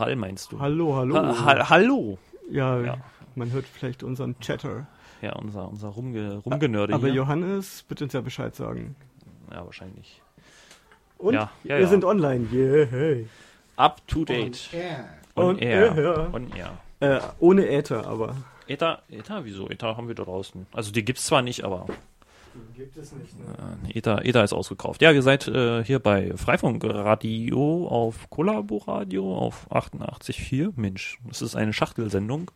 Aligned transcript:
Hall 0.00 0.16
meinst 0.16 0.50
du? 0.50 0.58
Hallo, 0.58 0.96
hallo. 0.96 1.14
Ha 1.16 1.44
ha 1.44 1.70
hallo. 1.70 2.18
Ja, 2.50 2.80
Ja. 2.80 2.96
man 3.36 3.52
hört 3.52 3.66
vielleicht 3.66 4.02
unseren 4.02 4.34
Chatter. 4.40 4.86
Ja, 5.22 5.34
unser, 5.36 5.68
unser 5.68 5.88
Rumge 5.88 6.36
Rumgenörde 6.44 6.94
Aber 6.94 7.06
hier. 7.06 7.14
Johannes 7.16 7.84
wird 7.88 8.02
uns 8.02 8.12
ja 8.12 8.20
Bescheid 8.22 8.56
sagen. 8.56 8.96
Ja, 9.52 9.64
wahrscheinlich. 9.64 10.20
Und 11.18 11.34
Ja, 11.34 11.50
ja, 11.64 11.76
wir 11.76 11.80
ja. 11.82 11.86
sind 11.86 12.04
online. 12.04 12.48
Yeah, 12.52 12.86
hey. 12.90 13.28
Up 13.76 14.00
to 14.08 14.24
date. 14.24 14.70
On, 15.36 15.44
On 15.50 15.58
air. 15.58 15.94
air. 15.96 16.30
On 16.34 16.50
air. 16.52 16.78
Äh, 17.00 17.20
ohne 17.38 17.68
Äther, 17.68 18.06
aber. 18.06 18.34
Ether, 18.66 19.02
Ether, 19.10 19.44
wieso? 19.44 19.68
Ether 19.68 19.96
haben 19.96 20.08
wir 20.08 20.14
da 20.14 20.24
draußen. 20.24 20.66
Also 20.72 20.90
die 20.92 21.04
gibt's 21.04 21.26
zwar 21.26 21.42
nicht, 21.42 21.64
aber 21.64 21.86
Gibt 22.74 22.96
es 22.96 23.12
nicht, 23.12 23.38
ne? 23.38 23.78
äh, 23.88 23.98
Ether, 23.98 24.24
Ether 24.24 24.44
ist 24.44 24.52
ausgekauft. 24.52 25.02
Ja, 25.02 25.12
ihr 25.12 25.22
seid 25.22 25.46
äh, 25.48 25.84
hier 25.84 25.98
bei 25.98 26.32
Freifunk 26.36 26.82
Radio 26.84 27.86
auf 27.88 28.30
Kollaboradio 28.30 29.36
auf 29.36 29.70
88.4. 29.70 30.72
Mensch, 30.76 31.18
das 31.26 31.42
ist 31.42 31.56
eine 31.56 31.72
Schachtelsendung. 31.72 32.50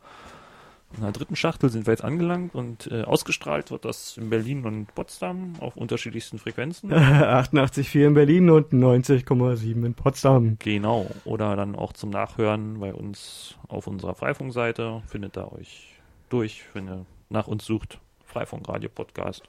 In 0.96 1.02
der 1.02 1.12
dritten 1.12 1.34
Schachtel 1.34 1.70
sind 1.70 1.86
wir 1.86 1.92
jetzt 1.92 2.04
angelangt 2.04 2.54
und 2.54 2.86
äh, 2.90 3.02
ausgestrahlt 3.02 3.72
wird 3.72 3.84
das 3.84 4.16
in 4.16 4.30
Berlin 4.30 4.64
und 4.64 4.94
Potsdam 4.94 5.54
auf 5.58 5.76
unterschiedlichsten 5.76 6.38
Frequenzen. 6.38 6.92
88,4 6.92 8.06
in 8.06 8.14
Berlin 8.14 8.50
und 8.50 8.72
90,7 8.72 9.84
in 9.84 9.94
Potsdam. 9.94 10.56
Genau. 10.60 11.10
Oder 11.24 11.56
dann 11.56 11.74
auch 11.74 11.92
zum 11.92 12.10
Nachhören 12.10 12.78
bei 12.78 12.94
uns 12.94 13.56
auf 13.66 13.88
unserer 13.88 14.14
Freifunk-Seite. 14.14 15.02
Findet 15.08 15.36
ihr 15.36 15.52
euch 15.52 15.96
durch, 16.28 16.62
wenn 16.74 16.88
ihr 16.88 17.06
nach 17.28 17.48
uns 17.48 17.64
sucht. 17.64 17.98
Freifunk 18.24 18.68
Radio 18.68 18.88
Podcast. 18.88 19.42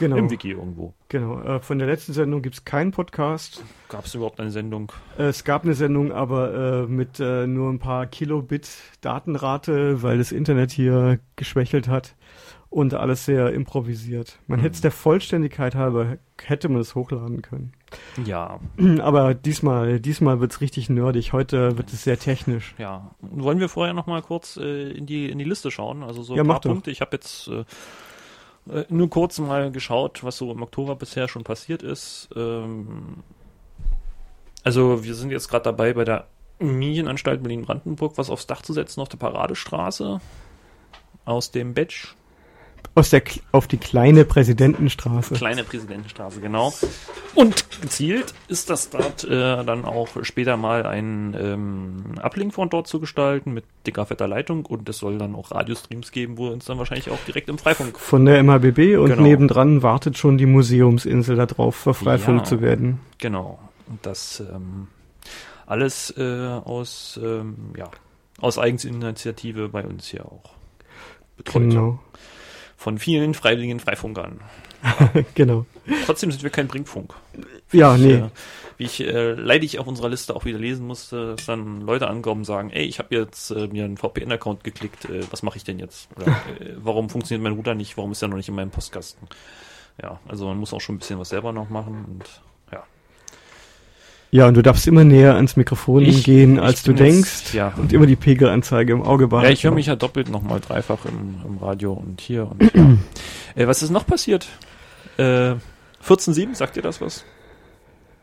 Genau. 0.00 0.16
Im 0.16 0.30
Wiki 0.30 0.50
irgendwo. 0.50 0.94
genau. 1.08 1.40
Äh, 1.42 1.60
von 1.60 1.78
der 1.78 1.86
letzten 1.86 2.12
Sendung 2.12 2.42
gibt 2.42 2.56
es 2.56 2.64
keinen 2.64 2.90
Podcast. 2.90 3.62
Gab 3.88 4.06
es 4.06 4.14
überhaupt 4.14 4.40
eine 4.40 4.50
Sendung? 4.50 4.90
Äh, 5.18 5.24
es 5.24 5.44
gab 5.44 5.62
eine 5.64 5.74
Sendung, 5.74 6.10
aber 6.10 6.82
äh, 6.82 6.86
mit 6.88 7.20
äh, 7.20 7.46
nur 7.46 7.70
ein 7.70 7.78
paar 7.78 8.06
Kilobit 8.06 8.68
Datenrate, 9.02 10.02
weil 10.02 10.18
das 10.18 10.32
Internet 10.32 10.70
hier 10.72 11.20
geschwächelt 11.36 11.86
hat 11.88 12.16
und 12.70 12.94
alles 12.94 13.24
sehr 13.24 13.52
improvisiert. 13.52 14.38
Man 14.46 14.60
Mhm. 14.60 14.62
hätte 14.62 14.74
es 14.76 14.80
der 14.80 14.92
Vollständigkeit 14.92 15.74
halber, 15.74 16.16
hätte 16.44 16.68
man 16.68 16.80
es 16.80 16.94
hochladen 16.94 17.42
können. 17.42 17.72
Ja, 18.24 18.60
Aber 19.02 19.34
diesmal, 19.34 19.98
diesmal 20.00 20.40
wird 20.40 20.52
es 20.52 20.60
richtig 20.60 20.88
nerdig. 20.88 21.32
Heute 21.32 21.76
wird 21.76 21.92
es 21.92 22.04
sehr 22.04 22.18
technisch. 22.18 22.74
ja. 22.78 23.10
Wollen 23.20 23.58
wir 23.58 23.68
vorher 23.68 23.92
noch 23.92 24.06
mal 24.06 24.22
kurz 24.22 24.56
äh, 24.56 24.90
in, 24.92 25.06
die, 25.06 25.28
in 25.28 25.38
die 25.38 25.44
Liste 25.44 25.70
schauen? 25.70 26.02
Also 26.04 26.22
so 26.22 26.36
Ja, 26.36 26.42
ein 26.42 26.46
mach 26.46 26.54
paar 26.54 26.60
doch. 26.62 26.70
Punkte. 26.70 26.90
Ich 26.92 27.00
habe 27.00 27.16
jetzt 27.16 27.48
äh, 27.48 27.64
äh, 28.68 28.84
nur 28.88 29.08
kurz 29.10 29.38
mal 29.38 29.70
geschaut, 29.70 30.22
was 30.24 30.36
so 30.36 30.50
im 30.50 30.62
Oktober 30.62 30.96
bisher 30.96 31.28
schon 31.28 31.44
passiert 31.44 31.82
ist. 31.82 32.28
Ähm, 32.36 33.22
also 34.62 35.04
wir 35.04 35.14
sind 35.14 35.30
jetzt 35.30 35.48
gerade 35.48 35.64
dabei, 35.64 35.92
bei 35.94 36.04
der 36.04 36.26
Medienanstalt 36.58 37.42
Berlin-Brandenburg 37.42 38.18
was 38.18 38.28
aufs 38.28 38.46
Dach 38.46 38.62
zu 38.62 38.72
setzen 38.72 39.00
auf 39.00 39.08
der 39.08 39.16
Paradestraße 39.16 40.20
aus 41.24 41.50
dem 41.50 41.74
Badge. 41.74 42.08
Aus 42.94 43.10
der, 43.10 43.22
auf 43.52 43.68
die 43.68 43.76
kleine 43.78 44.24
Präsidentenstraße. 44.24 45.34
Kleine 45.34 45.62
Präsidentenstraße, 45.64 46.40
genau. 46.40 46.72
Und 47.34 47.64
gezielt 47.80 48.34
ist 48.48 48.68
das 48.68 48.90
dort 48.90 49.24
äh, 49.24 49.64
dann 49.64 49.84
auch 49.84 50.08
später 50.22 50.56
mal 50.56 50.84
ein 50.84 51.36
ähm, 51.40 52.18
Uplink 52.20 52.52
von 52.52 52.68
dort 52.68 52.88
zu 52.88 52.98
gestalten 52.98 53.52
mit 53.52 53.64
dicker 53.86 54.04
fetter 54.06 54.26
Leitung 54.26 54.66
und 54.66 54.88
es 54.88 54.98
soll 54.98 55.18
dann 55.18 55.34
auch 55.36 55.52
Radiostreams 55.52 56.10
geben, 56.10 56.36
wo 56.36 56.48
uns 56.48 56.64
dann 56.64 56.78
wahrscheinlich 56.78 57.10
auch 57.10 57.18
direkt 57.26 57.48
im 57.48 57.58
Freifunk. 57.58 57.98
Von 57.98 58.24
der 58.24 58.42
MHBB 58.42 58.96
und 58.98 59.06
Genau. 59.10 59.22
nebendran 59.22 59.82
wartet 59.82 60.18
schon 60.18 60.36
die 60.36 60.46
Museumsinsel 60.46 61.36
darauf, 61.36 61.76
verfreifunk 61.76 62.38
Ja. 62.40 62.44
zu 62.44 62.60
werden. 62.60 63.00
Genau. 63.18 63.58
Und 63.88 64.04
das 64.04 64.40
ähm, 64.40 64.88
alles 65.66 66.12
äh, 66.16 66.46
aus, 66.64 67.18
ähm, 67.22 67.56
ja, 67.76 67.88
aus 68.40 68.58
Eigeninitiative 68.58 69.68
bei 69.68 69.84
uns 69.84 70.08
hier 70.08 70.26
auch 70.26 70.50
betreut. 71.36 71.62
Genau. 71.62 71.98
Von 72.80 72.96
vielen 72.96 73.34
freiwilligen 73.34 73.78
Freifunkern. 73.78 74.40
genau. 75.34 75.66
Trotzdem 76.06 76.30
sind 76.30 76.42
wir 76.42 76.48
kein 76.48 76.66
Brinkfunk. 76.66 77.12
Ja, 77.72 77.94
Ich, 77.94 78.00
nee. 78.00 78.14
äh, 78.14 78.28
wie 78.78 78.84
ich 78.84 79.00
äh, 79.02 79.32
leidig 79.34 79.78
auf 79.78 79.86
unserer 79.86 80.08
Liste 80.08 80.34
auch 80.34 80.46
wieder 80.46 80.58
lesen 80.58 80.86
musste, 80.86 81.36
dass 81.36 81.44
dann 81.44 81.82
Leute 81.82 82.08
ankommen 82.08 82.40
und 82.40 82.44
sagen, 82.46 82.70
ey, 82.70 82.86
ich 82.86 82.98
habe 82.98 83.14
jetzt 83.14 83.50
äh, 83.50 83.66
mir 83.66 83.84
einen 83.84 83.98
VPN-Account 83.98 84.64
geklickt, 84.64 85.04
äh, 85.04 85.20
was 85.30 85.42
mache 85.42 85.58
ich 85.58 85.64
denn 85.64 85.78
jetzt? 85.78 86.08
Oder 86.16 86.28
äh, 86.58 86.76
warum 86.78 87.10
funktioniert 87.10 87.42
mein 87.42 87.52
Router 87.52 87.74
nicht? 87.74 87.98
Warum 87.98 88.12
ist 88.12 88.22
er 88.22 88.28
noch 88.28 88.38
nicht 88.38 88.48
in 88.48 88.54
meinem 88.54 88.70
Postkasten? 88.70 89.28
Ja, 90.02 90.18
also 90.26 90.46
man 90.46 90.56
muss 90.56 90.72
auch 90.72 90.80
schon 90.80 90.94
ein 90.94 91.00
bisschen 91.00 91.18
was 91.18 91.28
selber 91.28 91.52
noch 91.52 91.68
machen 91.68 92.06
und 92.08 92.40
ja. 94.30 94.46
Und 94.48 94.54
du 94.54 94.62
darfst 94.62 94.86
immer 94.86 95.04
näher 95.04 95.34
ans 95.36 95.56
Mikrofon 95.56 96.02
Ich- 96.02 96.24
gehen, 96.24 96.58
als 96.58 96.82
du 96.82 96.92
denkst. 96.92 97.30
jetzt- 97.44 97.54
ja. 97.54 97.72
Und 97.76 97.92
immer 97.92 98.06
die 98.06 98.16
Pegelanzeige 98.16 98.92
im 98.92 99.02
Auge 99.02 99.28
behalten. 99.28 99.46
Ja, 99.48 99.52
ich 99.52 99.64
höre 99.64 99.72
mich 99.72 99.86
ja 99.86 99.96
doppelt 99.96 100.28
nochmal 100.30 100.60
dreifach 100.60 101.04
im, 101.04 101.36
im 101.46 101.58
Radio 101.58 101.92
und 101.92 102.20
hier 102.20 102.50
und 102.50 102.62
ja. 102.74 102.96
äh, 103.56 103.66
Was 103.66 103.82
ist 103.82 103.90
noch 103.90 104.06
passiert? 104.06 104.48
Äh, 105.18 105.54
14.7, 106.06 106.54
sagt 106.54 106.76
ihr 106.76 106.82
das 106.82 107.00
was? 107.00 107.24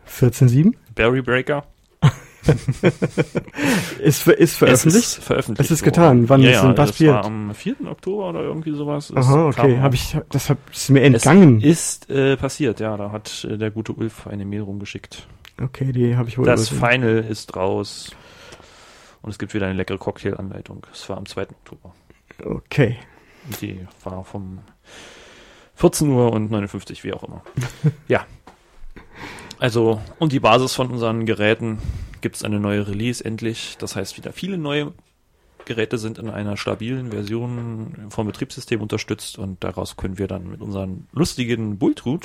14.7? 0.10 0.74
Barry 0.96 1.22
Breaker? 1.22 1.64
Ist, 4.02 4.24
ver- 4.24 4.38
ist 4.38 4.56
veröffentlicht? 4.56 5.06
Es 5.06 5.18
ist 5.18 5.24
veröffentlicht. 5.24 5.70
Es 5.70 5.72
ist 5.80 5.84
getan. 5.84 6.30
Wann 6.30 6.42
ja, 6.42 6.52
ist 6.52 6.62
denn 6.62 6.76
das 6.76 6.92
passiert? 6.92 7.14
war 7.16 7.26
am 7.26 7.54
4. 7.54 7.76
Oktober 7.90 8.30
oder 8.30 8.42
irgendwie 8.42 8.72
sowas. 8.74 9.10
Es 9.10 9.18
Aha, 9.18 9.48
okay. 9.48 9.80
Hab 9.80 9.94
ich, 9.94 10.16
das 10.30 10.50
hab, 10.50 10.58
ist 10.72 10.90
mir 10.90 11.02
entgangen. 11.02 11.58
Es 11.62 11.66
ist 11.68 12.10
äh, 12.10 12.38
passiert, 12.38 12.80
ja. 12.80 12.96
Da 12.96 13.12
hat 13.12 13.46
äh, 13.50 13.58
der 13.58 13.72
gute 13.72 13.92
Ulf 13.94 14.28
eine 14.28 14.46
Mail 14.46 14.62
rumgeschickt. 14.62 15.28
Okay, 15.62 15.92
die 15.92 16.16
habe 16.16 16.30
ich 16.30 16.38
wohl 16.38 16.46
Das 16.46 16.72
übersehen. 16.72 16.92
Final 16.92 17.18
ist 17.20 17.56
raus. 17.56 18.12
Und 19.22 19.32
es 19.32 19.40
gibt 19.40 19.54
wieder 19.54 19.66
eine 19.66 19.76
leckere 19.76 19.98
Cocktailanleitung. 19.98 20.86
Es 20.92 21.10
war 21.10 21.18
am 21.18 21.26
2. 21.26 21.44
Oktober. 21.44 21.94
Okay. 22.44 22.98
Die 23.62 23.86
war 24.04 24.24
vom 24.24 24.60
14 25.76 26.10
Uhr 26.10 26.32
und 26.32 26.52
59, 26.52 27.04
wie 27.04 27.14
auch 27.14 27.24
immer. 27.24 27.44
ja. 28.08 28.26
Also, 29.60 30.02
und 30.20 30.32
die 30.32 30.40
Basis 30.40 30.76
von 30.76 30.92
unseren 30.92 31.26
Geräten 31.26 31.80
gibt 32.22 32.36
es 32.36 32.44
eine 32.44 32.60
neue 32.60 32.88
Release 32.88 33.24
endlich. 33.24 33.78
Das 33.80 33.96
heißt, 33.96 34.18
wieder 34.18 34.34
viele 34.34 34.58
neue 34.58 34.94
Geräte 35.68 35.98
sind 35.98 36.18
in 36.18 36.30
einer 36.30 36.58
stabilen 36.58 37.12
Version 37.12 38.08
vom 38.10 38.26
Betriebssystem 38.26 38.82
unterstützt 38.82 39.38
und 39.38 39.64
daraus 39.64 39.98
können 39.98 40.18
wir 40.18 40.28
dann 40.28 40.50
mit 40.50 40.62
unseren 40.62 41.08
lustigen 41.12 41.78
wir 41.78 42.20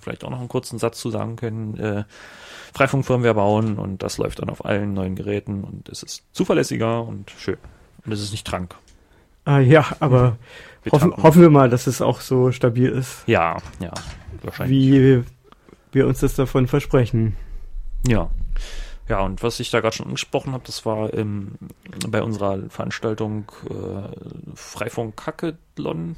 vielleicht 0.00 0.24
auch 0.24 0.30
noch 0.30 0.40
einen 0.40 0.48
kurzen 0.48 0.78
Satz 0.78 1.00
zu 1.00 1.10
sagen 1.10 1.36
können, 1.36 1.78
äh, 1.78 2.04
Freifunkfirmware 2.74 3.34
bauen 3.34 3.78
und 3.78 4.02
das 4.02 4.18
läuft 4.18 4.40
dann 4.40 4.50
auf 4.50 4.64
allen 4.64 4.92
neuen 4.94 5.14
Geräten 5.16 5.64
und 5.64 5.88
es 5.88 6.02
ist 6.02 6.24
zuverlässiger 6.32 7.02
und 7.02 7.30
schön. 7.30 7.58
Und 8.04 8.12
es 8.12 8.20
ist 8.22 8.32
nicht 8.32 8.46
trank. 8.46 8.74
Ah, 9.44 9.58
ja, 9.58 9.84
aber 10.00 10.36
Wir 10.82 10.92
hoffen, 10.92 11.14
hoffen 11.16 11.42
wir 11.42 11.50
mal, 11.50 11.70
dass 11.70 11.86
es 11.86 12.02
auch 12.02 12.20
so 12.20 12.52
stabil 12.52 12.88
ist, 12.90 13.22
Ja, 13.26 13.56
ja, 13.80 13.92
wahrscheinlich. 14.42 14.78
wie 14.78 15.24
wir 15.92 16.06
uns 16.06 16.20
das 16.20 16.34
davon 16.34 16.66
versprechen. 16.66 17.36
Ja. 18.06 18.30
Ja, 19.10 19.22
und 19.22 19.42
was 19.42 19.58
ich 19.58 19.70
da 19.70 19.80
gerade 19.80 19.96
schon 19.96 20.06
angesprochen 20.06 20.52
habe, 20.52 20.62
das 20.64 20.86
war 20.86 21.12
ähm, 21.12 21.54
bei 22.08 22.22
unserer 22.22 22.70
Veranstaltung 22.70 23.50
äh, 23.68 24.54
Freifunk 24.54 25.26
Hackathon. 25.26 26.14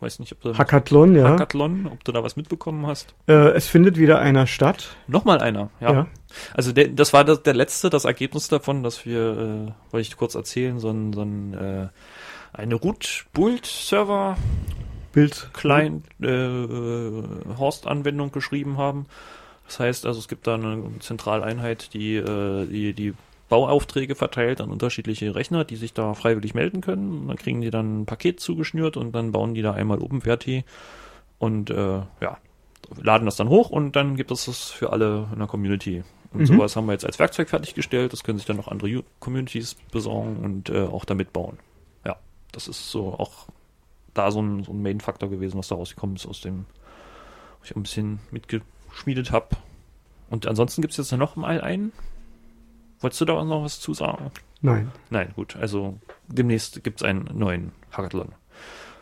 Weiß 0.00 0.18
nicht, 0.18 0.32
ob 0.32 0.42
du 0.42 0.58
Hackathon, 0.58 1.16
ja. 1.16 1.30
Hackathon, 1.30 1.86
ob 1.90 2.04
du 2.04 2.12
da 2.12 2.22
was 2.22 2.36
mitbekommen 2.36 2.86
hast. 2.86 3.14
Äh, 3.28 3.32
es 3.52 3.66
findet 3.66 3.96
wieder 3.96 4.18
einer 4.18 4.46
statt. 4.46 4.94
Nochmal 5.06 5.40
einer, 5.40 5.70
ja. 5.80 5.92
Ja. 5.92 6.06
Also 6.52 6.72
der, 6.72 6.88
das 6.88 7.14
war 7.14 7.24
das, 7.24 7.42
der 7.44 7.54
letzte, 7.54 7.88
das 7.88 8.04
Ergebnis 8.04 8.48
davon, 8.48 8.82
dass 8.82 9.06
wir, 9.06 9.20
äh, 9.20 9.92
wollte 9.92 10.02
ich 10.02 10.14
kurz 10.18 10.34
erzählen, 10.34 10.78
so 10.78 10.90
ein, 10.90 11.14
so 11.14 11.22
ein 11.22 11.54
äh, 11.54 11.88
eine 12.52 12.74
Root-Bult-Server 12.74 14.36
Bild. 15.12 15.48
Client 15.54 16.04
äh, 16.20 17.56
Horst-Anwendung 17.58 18.32
geschrieben 18.32 18.76
haben. 18.76 19.06
Das 19.68 19.78
heißt 19.78 20.06
also, 20.06 20.18
es 20.18 20.26
gibt 20.28 20.46
da 20.46 20.54
eine 20.54 20.82
Zentraleinheit, 20.98 21.92
die, 21.94 22.16
äh, 22.16 22.66
die 22.66 22.92
die 22.94 23.14
Bauaufträge 23.48 24.14
verteilt 24.14 24.60
an 24.60 24.70
unterschiedliche 24.70 25.34
Rechner, 25.34 25.64
die 25.64 25.76
sich 25.76 25.94
da 25.94 26.14
freiwillig 26.14 26.54
melden 26.54 26.80
können. 26.80 27.20
Und 27.22 27.28
dann 27.28 27.36
kriegen 27.36 27.60
die 27.60 27.70
dann 27.70 28.00
ein 28.00 28.06
Paket 28.06 28.40
zugeschnürt 28.40 28.96
und 28.96 29.12
dann 29.12 29.32
bauen 29.32 29.54
die 29.54 29.62
da 29.62 29.72
einmal 29.72 30.00
OpenWrt 30.00 30.64
und 31.38 31.70
äh, 31.70 32.00
ja, 32.20 32.38
laden 32.96 33.26
das 33.26 33.36
dann 33.36 33.48
hoch 33.48 33.70
und 33.70 33.96
dann 33.96 34.16
gibt 34.16 34.30
es 34.30 34.46
das 34.46 34.70
für 34.70 34.92
alle 34.92 35.28
in 35.32 35.38
der 35.38 35.48
Community. 35.48 36.02
Und 36.32 36.40
Mhm. 36.40 36.46
sowas 36.46 36.76
haben 36.76 36.86
wir 36.86 36.92
jetzt 36.92 37.06
als 37.06 37.18
Werkzeug 37.18 37.48
fertiggestellt. 37.48 38.12
Das 38.12 38.22
können 38.22 38.38
sich 38.38 38.46
dann 38.46 38.56
noch 38.56 38.68
andere 38.68 39.02
Communities 39.20 39.76
besorgen 39.92 40.36
und 40.38 40.68
äh, 40.68 40.82
auch 40.82 41.04
damit 41.06 41.32
bauen. 41.32 41.58
Ja, 42.04 42.16
das 42.52 42.68
ist 42.68 42.90
so 42.90 43.14
auch 43.14 43.46
da 44.14 44.30
so 44.30 44.42
ein, 44.42 44.64
so 44.64 44.72
ein 44.72 44.82
Main-Faktor 44.82 45.30
gewesen, 45.30 45.58
was 45.58 45.68
da 45.68 45.76
rausgekommen 45.76 46.16
ist 46.16 46.26
aus 46.26 46.40
dem, 46.40 46.66
wo 47.60 47.64
ich 47.64 47.74
ein 47.74 47.82
bisschen 47.82 48.18
mitgeschmiedet 48.30 49.30
habe. 49.32 49.56
Und 50.30 50.46
ansonsten 50.46 50.82
gibt 50.82 50.92
es 50.92 50.98
jetzt 50.98 51.18
noch 51.18 51.36
mal 51.36 51.60
einen. 51.60 51.92
Wolltest 53.00 53.20
du 53.20 53.24
da 53.24 53.44
noch 53.44 53.64
was 53.64 53.80
zu 53.80 53.94
sagen? 53.94 54.30
Nein. 54.60 54.90
Nein, 55.10 55.32
gut. 55.36 55.56
Also 55.56 55.98
demnächst 56.26 56.82
gibt 56.82 57.00
es 57.00 57.04
einen 57.06 57.30
neuen 57.32 57.72
Hackathon. 57.92 58.32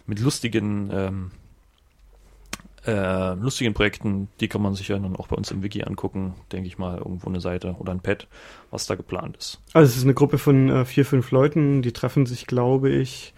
Mit 0.06 0.20
lustigen 0.20 0.90
ähm, 0.93 1.31
äh, 2.87 3.34
lustigen 3.34 3.75
Projekten, 3.75 4.28
die 4.40 4.49
kann 4.49 4.62
man 4.62 4.75
sich 4.75 4.88
ja 4.88 4.99
dann 4.99 5.17
auch 5.17 5.26
bei 5.26 5.37
uns 5.37 5.50
im 5.50 5.62
Wiki 5.62 5.82
angucken, 5.82 6.34
denke 6.52 6.69
ich 6.69 6.78
mal, 6.78 6.99
irgendwo 6.99 7.28
eine 7.28 7.40
Seite 7.40 7.75
oder 7.78 7.93
ein 7.93 8.00
Pad, 8.00 8.28
was 8.70 8.87
da 8.87 8.94
geplant 8.94 9.37
ist. 9.37 9.61
Also 9.73 9.90
es 9.90 9.96
ist 9.96 10.05
eine 10.05 10.14
Gruppe 10.14 10.38
von 10.38 10.69
äh, 10.69 10.84
vier, 10.84 11.05
fünf 11.05 11.31
Leuten, 11.31 11.82
die 11.82 11.93
treffen 11.93 12.26
sich, 12.26 12.46
glaube 12.46 12.90
ich, 12.90 13.34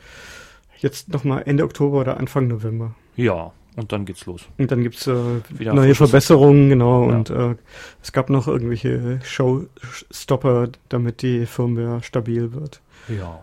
jetzt 0.79 1.09
nochmal 1.09 1.45
Ende 1.47 1.65
Oktober 1.65 2.01
oder 2.01 2.19
Anfang 2.19 2.47
November. 2.47 2.95
Ja, 3.17 3.53
und 3.79 3.93
dann 3.93 4.05
geht's 4.05 4.27
los. 4.27 4.43
Und 4.59 4.71
dann 4.71 4.83
gibt's 4.83 5.07
äh, 5.07 5.15
neue 5.61 5.95
Verbesserungen, 5.95 6.69
genau, 6.69 7.09
Ja. 7.09 7.17
und 7.17 7.31
äh, 7.31 7.55
es 8.03 8.13
gab 8.13 8.29
noch 8.31 8.47
irgendwelche 8.49 9.21
Showstopper, 9.25 10.69
damit 10.89 11.23
die 11.23 11.47
Firmware 11.47 12.03
stabil 12.03 12.53
wird. 12.53 12.81
Ja. 13.09 13.41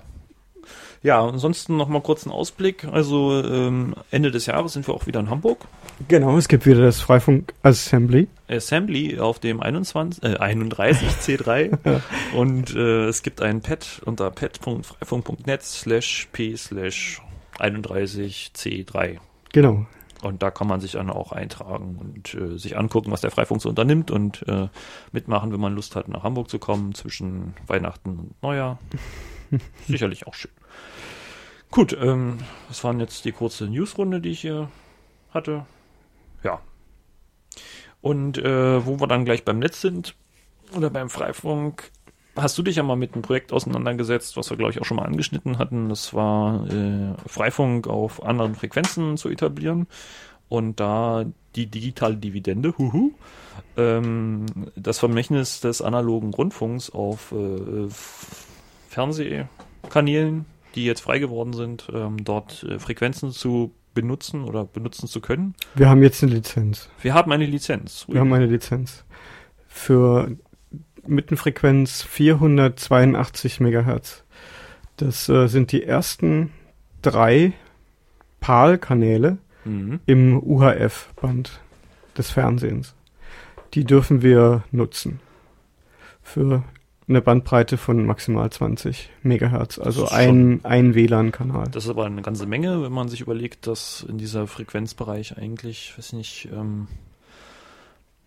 Ja, 1.04 1.24
ansonsten 1.24 1.78
noch 1.78 1.88
mal 1.88 2.02
kurz 2.02 2.26
einen 2.26 2.34
Ausblick. 2.34 2.84
Also 2.86 3.40
ähm, 3.44 3.94
Ende 4.10 4.32
des 4.32 4.48
Jahres 4.48 4.74
sind 4.74 4.88
wir 4.88 4.96
auch 4.96 5.06
wieder 5.06 5.20
in 5.20 5.30
Hamburg. 5.30 5.60
Genau, 6.08 6.36
es 6.36 6.48
gibt 6.48 6.66
wieder 6.66 6.82
das 6.82 7.00
Freifunk 7.00 7.54
Assembly. 7.62 8.28
Assembly 8.48 9.20
auf 9.20 9.38
dem 9.38 9.62
21, 9.62 10.24
äh, 10.24 10.38
31 10.38 11.08
C3 11.10 11.78
Ja. 11.86 12.02
und 12.36 12.76
äh, 12.76 13.06
es 13.06 13.22
gibt 13.22 13.44
ein 13.44 13.62
Pad 13.62 14.02
unter 14.06 14.32
pad.freifunk.net 14.32 15.62
slash 15.62 16.28
p 16.32 16.56
slash 16.56 17.22
31 17.60 18.52
C3 18.56 19.18
Genau. 19.54 19.86
Und 20.26 20.42
da 20.42 20.50
kann 20.50 20.68
man 20.68 20.80
sich 20.82 20.94
dann 20.94 21.12
auch 21.12 21.32
eintragen 21.32 21.98
und 22.00 22.34
äh, 22.34 22.58
sich 22.58 22.78
angucken, 22.78 23.12
was 23.12 23.22
der 23.22 23.30
Freifunk 23.30 23.62
so 23.62 23.70
unternimmt 23.70 24.10
und 24.10 24.44
äh, 24.48 24.70
mitmachen, 25.12 25.54
wenn 25.54 25.60
man 25.60 25.76
Lust 25.76 25.96
hat, 25.96 26.08
nach 26.08 26.24
Hamburg 26.24 26.50
zu 26.50 26.58
kommen 26.58 26.96
zwischen 26.96 27.54
Weihnachten 27.68 28.18
und 28.18 28.42
Neujahr. 28.42 28.80
Sicherlich 29.88 30.26
auch 30.26 30.34
schön. 30.34 30.52
Gut, 31.70 31.96
ähm, 32.02 32.40
das 32.68 32.84
waren 32.84 33.00
jetzt 33.00 33.24
die 33.26 33.34
kurze 33.34 33.66
Newsrunde, 33.66 34.20
die 34.20 34.30
ich 34.30 34.42
hier 34.42 34.70
hatte. 35.30 35.68
Ja. 36.44 36.60
Und 38.02 38.40
äh, 38.40 38.84
wo 38.84 39.00
wir 39.00 39.08
dann 39.08 39.26
gleich 39.26 39.46
beim 39.46 39.60
Netz 39.60 39.82
sind 39.82 40.16
oder 40.76 40.90
beim 40.90 41.12
Freifunk, 41.12 41.92
hast 42.36 42.58
du 42.58 42.64
dich 42.64 42.76
ja 42.76 42.84
mal 42.84 42.96
mit 42.96 43.14
einem 43.14 43.22
Projekt 43.22 43.54
auseinandergesetzt, 43.54 44.38
was 44.38 44.50
wir, 44.50 44.58
glaube 44.58 44.72
ich, 44.72 44.82
auch 44.82 44.86
schon 44.86 44.98
mal 44.98 45.06
angeschnitten 45.06 45.58
hatten. 45.58 45.90
Das 45.90 46.14
war 46.14 46.68
äh, 46.70 47.14
Freifunk 47.28 47.88
auf 47.88 48.24
anderen 48.24 48.56
Frequenzen 48.56 49.18
zu 49.18 49.30
etablieren 49.30 49.88
und 50.50 50.80
da 50.80 51.26
die 51.56 51.68
digitale 51.68 52.18
Dividende, 52.18 52.78
huhu, 52.78 53.12
ähm, 53.78 54.46
das 54.76 55.00
Vermächtnis 55.00 55.62
des 55.62 55.82
analogen 55.82 56.34
Rundfunks 56.34 56.90
auf 56.90 57.32
äh, 57.32 57.88
Fernsehkanälen, 58.90 60.46
die 60.76 60.86
jetzt 60.86 61.02
frei 61.02 61.20
geworden 61.20 61.54
sind, 61.54 61.88
ähm, 61.94 62.24
dort 62.24 62.64
äh, 62.64 62.80
Frequenzen 62.80 63.32
zu 63.32 63.72
benutzen 63.94 64.44
oder 64.44 64.66
benutzen 64.66 65.08
zu 65.08 65.22
können. 65.22 65.56
Wir 65.74 65.90
haben 65.90 66.04
jetzt 66.04 66.22
eine 66.22 66.34
Lizenz. 66.34 66.90
Wir 67.02 67.14
haben 67.14 67.32
eine 67.32 67.46
Lizenz. 67.46 68.06
Wir 68.10 68.20
haben 68.20 68.34
eine 68.34 68.48
Lizenz 68.48 69.06
für 69.68 70.32
Mittenfrequenz 71.08 72.04
482 72.04 73.60
Megahertz. 73.60 74.24
Das 74.98 75.28
äh, 75.30 75.48
sind 75.48 75.72
die 75.72 75.84
ersten 75.84 76.52
drei 77.02 77.54
PAL-Kanäle 78.40 79.38
mhm. 79.66 80.00
im 80.06 80.42
UHF-Band 80.42 81.60
des 82.18 82.32
Fernsehens. 82.32 82.96
Die 83.74 83.84
dürfen 83.84 84.22
wir 84.22 84.64
nutzen. 84.72 85.20
Für 86.24 86.64
eine 87.08 87.22
Bandbreite 87.22 87.78
von 87.78 88.06
maximal 88.06 88.50
20 88.50 89.10
Megahertz. 89.22 89.78
Also 89.78 90.08
ein, 90.08 90.62
ein 90.64 90.96
WLAN-Kanal. 90.96 91.68
Das 91.72 91.84
ist 91.84 91.90
aber 91.90 92.06
eine 92.06 92.22
ganze 92.24 92.48
Menge, 92.48 92.82
wenn 92.82 92.92
man 92.92 93.10
sich 93.10 93.22
überlegt, 93.22 93.68
dass 93.68 94.06
in 94.08 94.18
dieser 94.18 94.48
Frequenzbereich 94.48 95.38
eigentlich, 95.38 95.96
weiß 95.98 96.14
nicht, 96.14 96.50
ähm, 96.52 96.88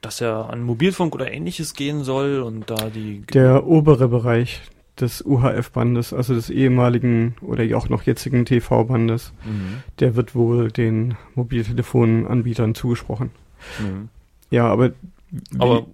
dass 0.01 0.21
er 0.21 0.51
an 0.51 0.63
Mobilfunk 0.63 1.15
oder 1.15 1.33
ähnliches 1.33 1.75
gehen 1.75 2.05
soll 2.05 2.41
und 2.41 2.71
da 2.71 2.91
die 2.91 3.23
Der 3.33 3.67
obere 3.67 4.09
Bereich 4.09 4.61
des 5.01 5.25
UHF-Bandes, 5.25 6.13
also 6.13 6.35
des 6.35 6.51
ehemaligen 6.51 7.37
oder 7.41 7.65
auch 7.77 7.89
noch 7.89 8.03
jetzigen 8.03 8.45
TV-Bandes, 8.45 9.33
Mhm. 9.45 9.83
der 10.01 10.17
wird 10.17 10.35
wohl 10.35 10.71
den 10.71 11.17
Mobiltelefonanbietern 11.35 12.75
zugesprochen. 12.75 13.31
Mhm. 13.81 14.09
Ja, 14.51 14.67
aber, 14.67 14.93
Aber 15.59 15.87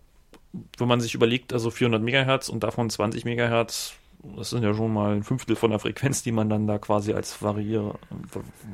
wenn 0.79 0.89
man 0.89 1.00
sich 1.00 1.15
überlegt, 1.15 1.53
also 1.53 1.71
400 1.71 2.03
Megahertz 2.03 2.49
und 2.49 2.62
davon 2.62 2.89
20 2.89 3.25
Megahertz, 3.25 3.95
das 4.37 4.50
sind 4.50 4.62
ja 4.62 4.75
schon 4.75 4.93
mal 4.93 5.15
ein 5.15 5.23
Fünftel 5.23 5.56
von 5.56 5.71
der 5.71 5.79
Frequenz, 5.79 6.23
die 6.23 6.32
man 6.32 6.49
dann 6.49 6.67
da 6.67 6.79
quasi 6.79 7.12
als 7.12 7.43
Varier 7.43 7.94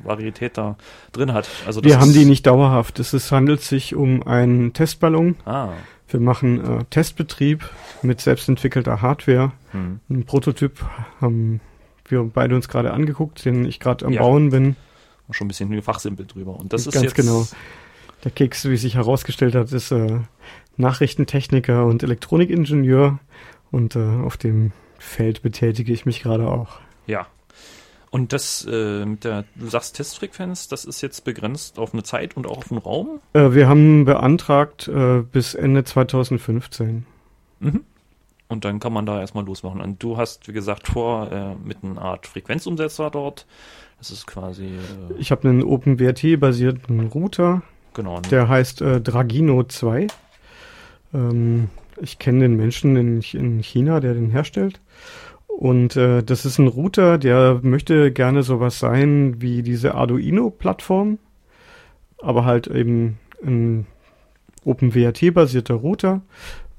Varietät 0.03 0.57
da 0.57 0.77
drin 1.11 1.33
hat. 1.33 1.47
Also 1.65 1.83
wir 1.83 1.99
haben 1.99 2.09
ist- 2.09 2.15
die 2.17 2.25
nicht 2.25 2.45
dauerhaft. 2.47 2.99
Es 2.99 3.13
ist, 3.13 3.31
handelt 3.31 3.61
sich 3.61 3.95
um 3.95 4.23
einen 4.23 4.73
Testballon. 4.73 5.35
Ah. 5.45 5.69
Wir 6.07 6.19
machen 6.19 6.79
äh, 6.79 6.83
Testbetrieb 6.89 7.69
mit 8.01 8.19
selbstentwickelter 8.21 9.01
Hardware. 9.01 9.53
Hm. 9.71 9.99
Ein 10.09 10.25
Prototyp 10.25 10.83
haben 11.21 11.61
wir 12.07 12.23
beide 12.23 12.55
uns 12.55 12.67
gerade 12.67 12.91
angeguckt, 12.91 13.45
den 13.45 13.63
ich 13.65 13.79
gerade 13.79 14.05
am 14.05 14.11
Ja. 14.11 14.21
Bauen 14.21 14.49
bin. 14.49 14.75
Schon 15.29 15.45
ein 15.45 15.47
bisschen 15.47 15.71
gefachsimpelt 15.71 16.35
drüber. 16.35 16.59
Und 16.59 16.73
das 16.73 16.85
ist 16.85 16.93
Ganz 16.93 17.05
jetzt 17.05 17.15
genau. 17.15 17.47
Der 18.25 18.31
Keks, 18.31 18.67
wie 18.67 18.75
sich 18.75 18.95
herausgestellt 18.95 19.55
hat, 19.55 19.71
ist 19.71 19.91
äh, 19.91 20.19
Nachrichtentechniker 20.75 21.85
und 21.85 22.03
Elektronikingenieur. 22.03 23.19
Und 23.71 23.95
äh, 23.95 23.99
auf 24.25 24.35
dem 24.35 24.73
Feld 25.01 25.41
betätige 25.41 25.91
ich 25.91 26.05
mich 26.05 26.21
gerade 26.21 26.47
auch. 26.47 26.79
Ja. 27.07 27.27
Und 28.11 28.33
das 28.33 28.67
äh, 28.69 29.05
mit 29.05 29.23
der, 29.23 29.45
du 29.55 29.67
sagst 29.67 29.95
Testfrequenz, 29.95 30.67
das 30.67 30.83
ist 30.85 31.01
jetzt 31.01 31.23
begrenzt 31.23 31.79
auf 31.79 31.93
eine 31.93 32.03
Zeit 32.03 32.35
und 32.35 32.45
auch 32.45 32.57
auf 32.57 32.69
einen 32.71 32.79
Raum? 32.81 33.19
Äh, 33.33 33.53
wir 33.53 33.67
haben 33.69 34.03
beantragt 34.05 34.87
äh, 34.89 35.21
bis 35.21 35.55
Ende 35.55 35.83
2015. 35.85 37.05
Mhm. 37.59 37.83
Und 38.49 38.65
dann 38.65 38.79
kann 38.81 38.91
man 38.91 39.05
da 39.05 39.21
erstmal 39.21 39.45
losmachen. 39.45 39.79
Und 39.79 40.03
du 40.03 40.17
hast, 40.17 40.49
wie 40.49 40.51
gesagt, 40.51 40.89
vor 40.89 41.31
äh, 41.31 41.55
mit 41.65 41.77
einer 41.83 42.01
Art 42.01 42.27
Frequenzumsetzer 42.27 43.09
dort. 43.09 43.45
Das 43.97 44.11
ist 44.11 44.27
quasi, 44.27 44.65
äh, 44.65 45.13
Ich 45.17 45.31
habe 45.31 45.47
einen 45.47 45.63
OpenWRT-basierten 45.63 47.07
Router, 47.07 47.61
genau. 47.93 48.17
ein- 48.17 48.23
der 48.23 48.49
heißt 48.49 48.81
äh, 48.81 48.99
Dragino 48.99 49.63
2. 49.63 50.07
Ähm, 51.13 51.69
ich 52.01 52.19
kenne 52.19 52.41
den 52.41 52.57
Menschen 52.57 52.95
in, 52.95 53.21
in 53.33 53.63
China, 53.63 53.99
der 53.99 54.13
den 54.13 54.31
herstellt. 54.31 54.81
Und 55.47 55.95
äh, 55.95 56.23
das 56.23 56.45
ist 56.45 56.57
ein 56.57 56.67
Router, 56.67 57.17
der 57.17 57.59
möchte 57.61 58.11
gerne 58.11 58.41
sowas 58.41 58.79
sein 58.79 59.41
wie 59.41 59.61
diese 59.61 59.93
Arduino-Plattform, 59.95 61.19
aber 62.17 62.45
halt 62.45 62.67
eben 62.67 63.19
ein 63.45 63.85
OpenWRT-basierter 64.65 65.75
Router, 65.75 66.21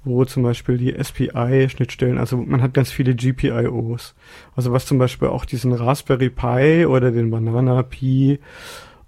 wo 0.04 0.24
zum 0.24 0.42
Beispiel 0.42 0.78
die 0.78 0.94
SPI-Schnittstellen, 1.00 2.18
also 2.18 2.36
man 2.36 2.60
hat 2.60 2.74
ganz 2.74 2.90
viele 2.90 3.14
GPIOs. 3.14 4.14
Also 4.56 4.72
was 4.72 4.86
zum 4.86 4.98
Beispiel 4.98 5.28
auch 5.28 5.44
diesen 5.44 5.72
Raspberry 5.72 6.30
Pi 6.30 6.86
oder 6.86 7.12
den 7.12 7.30
Banana 7.30 7.82
Pi 7.82 8.40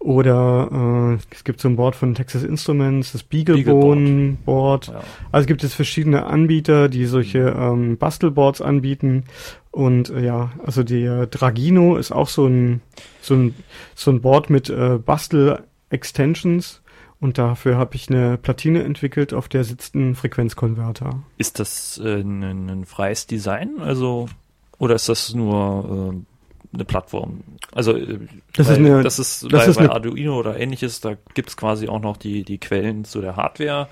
oder 0.04 1.16
äh, 1.18 1.34
es 1.34 1.44
gibt 1.44 1.60
so 1.60 1.68
ein 1.68 1.76
Board 1.76 1.96
von 1.96 2.14
Texas 2.14 2.42
Instruments, 2.42 3.12
das 3.12 3.22
Beaglebone 3.22 4.36
Board. 4.44 4.88
ja. 4.88 5.00
Also 5.32 5.46
gibt 5.46 5.64
es 5.64 5.72
verschiedene 5.72 6.26
Anbieter, 6.26 6.90
die 6.90 7.06
solche 7.06 7.38
ähm, 7.38 7.96
Bastelboards 7.96 8.60
anbieten. 8.60 9.24
Und 9.70 10.10
äh, 10.10 10.22
ja, 10.22 10.52
also 10.62 10.82
der 10.82 11.26
Dragino 11.26 11.96
ist 11.96 12.12
auch 12.12 12.28
so 12.28 12.46
ein 12.46 12.82
so 13.22 13.34
ein 13.34 13.54
so 13.94 14.10
ein 14.10 14.20
Board 14.20 14.50
mit 14.50 14.68
äh, 14.68 14.98
Bastel-Extensions. 14.98 16.82
Und 17.18 17.38
dafür 17.38 17.78
habe 17.78 17.96
ich 17.96 18.10
eine 18.10 18.36
Platine 18.36 18.82
entwickelt, 18.82 19.32
auf 19.32 19.48
der 19.48 19.64
sitzt 19.64 19.94
ein 19.94 20.14
Frequenzkonverter. 20.14 21.22
Ist 21.38 21.58
das 21.58 21.98
äh, 22.04 22.20
ein, 22.20 22.42
ein 22.42 22.84
freies 22.84 23.26
Design? 23.26 23.80
Also, 23.80 24.28
oder 24.76 24.96
ist 24.96 25.08
das 25.08 25.32
nur 25.34 26.12
äh, 26.12 26.33
eine 26.74 26.84
Plattform? 26.84 27.40
Also, 27.72 27.96
äh, 27.96 28.18
Das 28.54 28.68
ist 28.68 28.78
eine- 28.78 29.02
das 29.02 29.18
ist, 29.18 29.44
das 29.44 29.64
bei, 29.64 29.66
ist 29.70 29.78
bei 29.78 29.90
Arduino 29.90 30.38
oder 30.38 30.58
ähnliches, 30.58 31.00
da 31.00 31.14
gibt 31.34 31.48
es 31.48 31.56
quasi 31.56 31.88
auch 31.88 32.00
noch 32.00 32.16
die, 32.16 32.42
die 32.44 32.58
Quellen 32.58 33.04
zu 33.04 33.20
der 33.20 33.36
Hardware. 33.36 33.88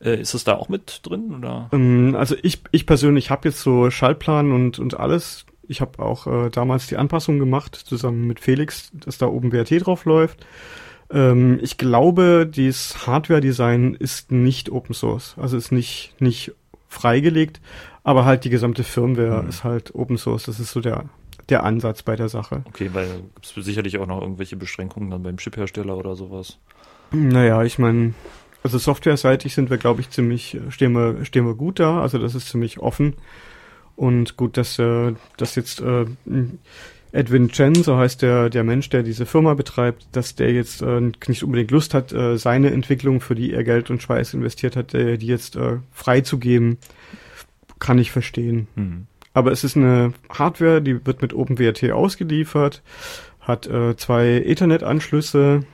Äh, 0.00 0.20
ist 0.20 0.34
es 0.34 0.44
da 0.44 0.54
auch 0.54 0.68
mit 0.68 1.00
drin? 1.02 1.34
Oder? 1.36 1.68
Ähm, 1.72 2.14
also 2.16 2.36
ich, 2.42 2.62
ich 2.70 2.86
persönlich 2.86 3.30
habe 3.30 3.48
jetzt 3.48 3.60
so 3.60 3.90
Schaltplan 3.90 4.52
und, 4.52 4.78
und 4.78 4.98
alles. 4.98 5.44
Ich 5.66 5.80
habe 5.80 6.02
auch 6.02 6.26
äh, 6.26 6.50
damals 6.50 6.86
die 6.86 6.96
Anpassung 6.96 7.38
gemacht, 7.38 7.74
zusammen 7.74 8.26
mit 8.26 8.40
Felix, 8.40 8.90
dass 8.94 9.18
da 9.18 9.26
oben 9.26 9.52
WRT 9.52 9.84
drauf 9.84 10.04
läuft. 10.04 10.46
Ähm, 11.10 11.58
ich 11.62 11.78
glaube, 11.78 12.46
dieses 12.50 13.06
Hardware-Design 13.06 13.94
ist 13.94 14.30
nicht 14.30 14.70
Open 14.70 14.94
Source, 14.94 15.34
also 15.36 15.56
ist 15.56 15.72
nicht, 15.72 16.14
nicht 16.20 16.52
freigelegt, 16.88 17.60
aber 18.04 18.24
halt 18.24 18.44
die 18.44 18.50
gesamte 18.50 18.84
Firmware 18.84 19.42
Mhm. 19.42 19.48
ist 19.48 19.64
halt 19.64 19.94
Open 19.94 20.16
Source. 20.16 20.44
Das 20.44 20.60
ist 20.60 20.70
so 20.70 20.80
der, 20.80 21.04
der 21.48 21.64
Ansatz 21.64 22.02
bei 22.02 22.16
der 22.16 22.28
Sache. 22.28 22.62
Okay, 22.66 22.90
weil 22.92 23.08
gibt 23.34 23.46
es 23.46 23.64
sicherlich 23.64 23.98
auch 23.98 24.06
noch 24.06 24.20
irgendwelche 24.20 24.56
Beschränkungen 24.56 25.10
dann 25.10 25.22
beim 25.22 25.36
Chiphersteller 25.36 25.96
oder 25.96 26.14
sowas. 26.16 26.58
Naja, 27.10 27.62
ich 27.62 27.78
meine, 27.78 28.14
also 28.62 28.78
softwareseitig 28.78 29.54
sind 29.54 29.70
wir, 29.70 29.78
glaube 29.78 30.00
ich, 30.00 30.10
ziemlich, 30.10 30.54
äh, 30.54 30.70
stehen 30.70 30.92
wir, 30.92 31.24
stehen 31.24 31.46
wir 31.46 31.54
gut 31.54 31.80
da. 31.80 32.00
Also 32.00 32.18
das 32.18 32.34
ist 32.34 32.48
ziemlich 32.48 32.78
offen. 32.78 33.14
Und 33.96 34.36
gut, 34.36 34.56
dass 34.56 34.78
äh, 34.78 35.14
das 35.36 35.54
jetzt 35.54 35.80
äh, 35.80 36.06
Edwin 37.12 37.48
Chen, 37.48 37.74
so 37.74 37.96
heißt 37.96 38.22
der, 38.22 38.50
der 38.50 38.62
Mensch, 38.64 38.88
der 38.90 39.02
diese 39.02 39.26
Firma 39.26 39.54
betreibt, 39.54 40.06
dass 40.12 40.34
der 40.34 40.52
jetzt 40.52 40.82
äh, 40.82 41.00
nicht 41.26 41.42
unbedingt 41.42 41.70
Lust 41.70 41.94
hat, 41.94 42.12
äh, 42.12 42.36
seine 42.36 42.70
Entwicklung, 42.70 43.20
für 43.20 43.34
die 43.34 43.52
er 43.52 43.64
Geld 43.64 43.90
und 43.90 44.02
Schweiß 44.02 44.34
investiert 44.34 44.76
hat, 44.76 44.94
äh, 44.94 45.16
die 45.16 45.26
jetzt 45.26 45.56
äh, 45.56 45.78
freizugeben, 45.92 46.78
kann 47.78 47.98
ich 47.98 48.10
verstehen. 48.10 48.68
Mhm. 48.76 49.06
Aber 49.38 49.52
es 49.52 49.62
ist 49.62 49.76
eine 49.76 50.14
Hardware, 50.30 50.82
die 50.82 51.06
wird 51.06 51.22
mit 51.22 51.32
OpenWrt 51.32 51.92
ausgeliefert, 51.92 52.82
hat 53.38 53.68
äh, 53.68 53.96
zwei 53.96 54.42
Ethernet-Anschlüsse, 54.44 55.64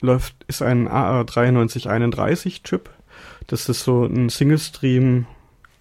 läuft, 0.00 0.36
ist 0.46 0.62
ein 0.62 0.88
AA9331-Chip. 0.88 2.88
Das 3.48 3.68
ist 3.68 3.82
so 3.82 4.04
ein 4.04 4.28
Single-Stream 4.28 5.26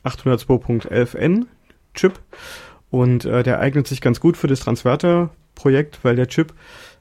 802.11n 0.03 1.45
Chip 1.93 2.19
und 2.89 3.25
äh, 3.25 3.43
der 3.43 3.59
eignet 3.59 3.87
sich 3.87 4.01
ganz 4.01 4.19
gut 4.19 4.35
für 4.35 4.47
das 4.47 4.61
Transverter-Projekt, 4.61 5.99
weil 6.01 6.15
der 6.15 6.29
Chip 6.29 6.55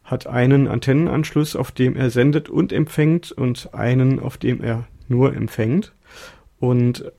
hat 0.05 0.27
einen 0.27 0.69
Antennenanschluss, 0.69 1.57
auf 1.57 1.73
dem 1.73 1.97
er 1.97 2.11
sendet 2.11 2.51
und 2.51 2.75
empfängt 2.75 3.33
und 3.33 3.73
einen, 3.73 4.21
auf 4.21 4.37
dem 4.37 4.63
er 4.63 4.87
nur 5.09 5.35
empfängt. 5.35 5.95
Und 6.61 7.11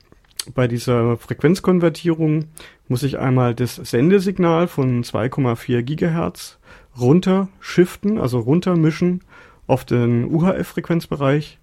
bei 0.54 0.68
dieser 0.68 1.16
Frequenzkonvertierung 1.16 2.44
muss 2.88 3.02
ich 3.02 3.18
einmal 3.18 3.54
das 3.54 3.76
Sendesignal 3.76 4.66
von 4.66 5.04
2,4 5.04 5.82
Gigahertz 5.82 6.58
runter 6.98 7.48
shiften, 7.60 8.18
also 8.18 8.40
runtermischen 8.40 9.22
auf 9.66 9.84
den 9.84 10.24
UHF-Frequenzbereich. 10.32 11.58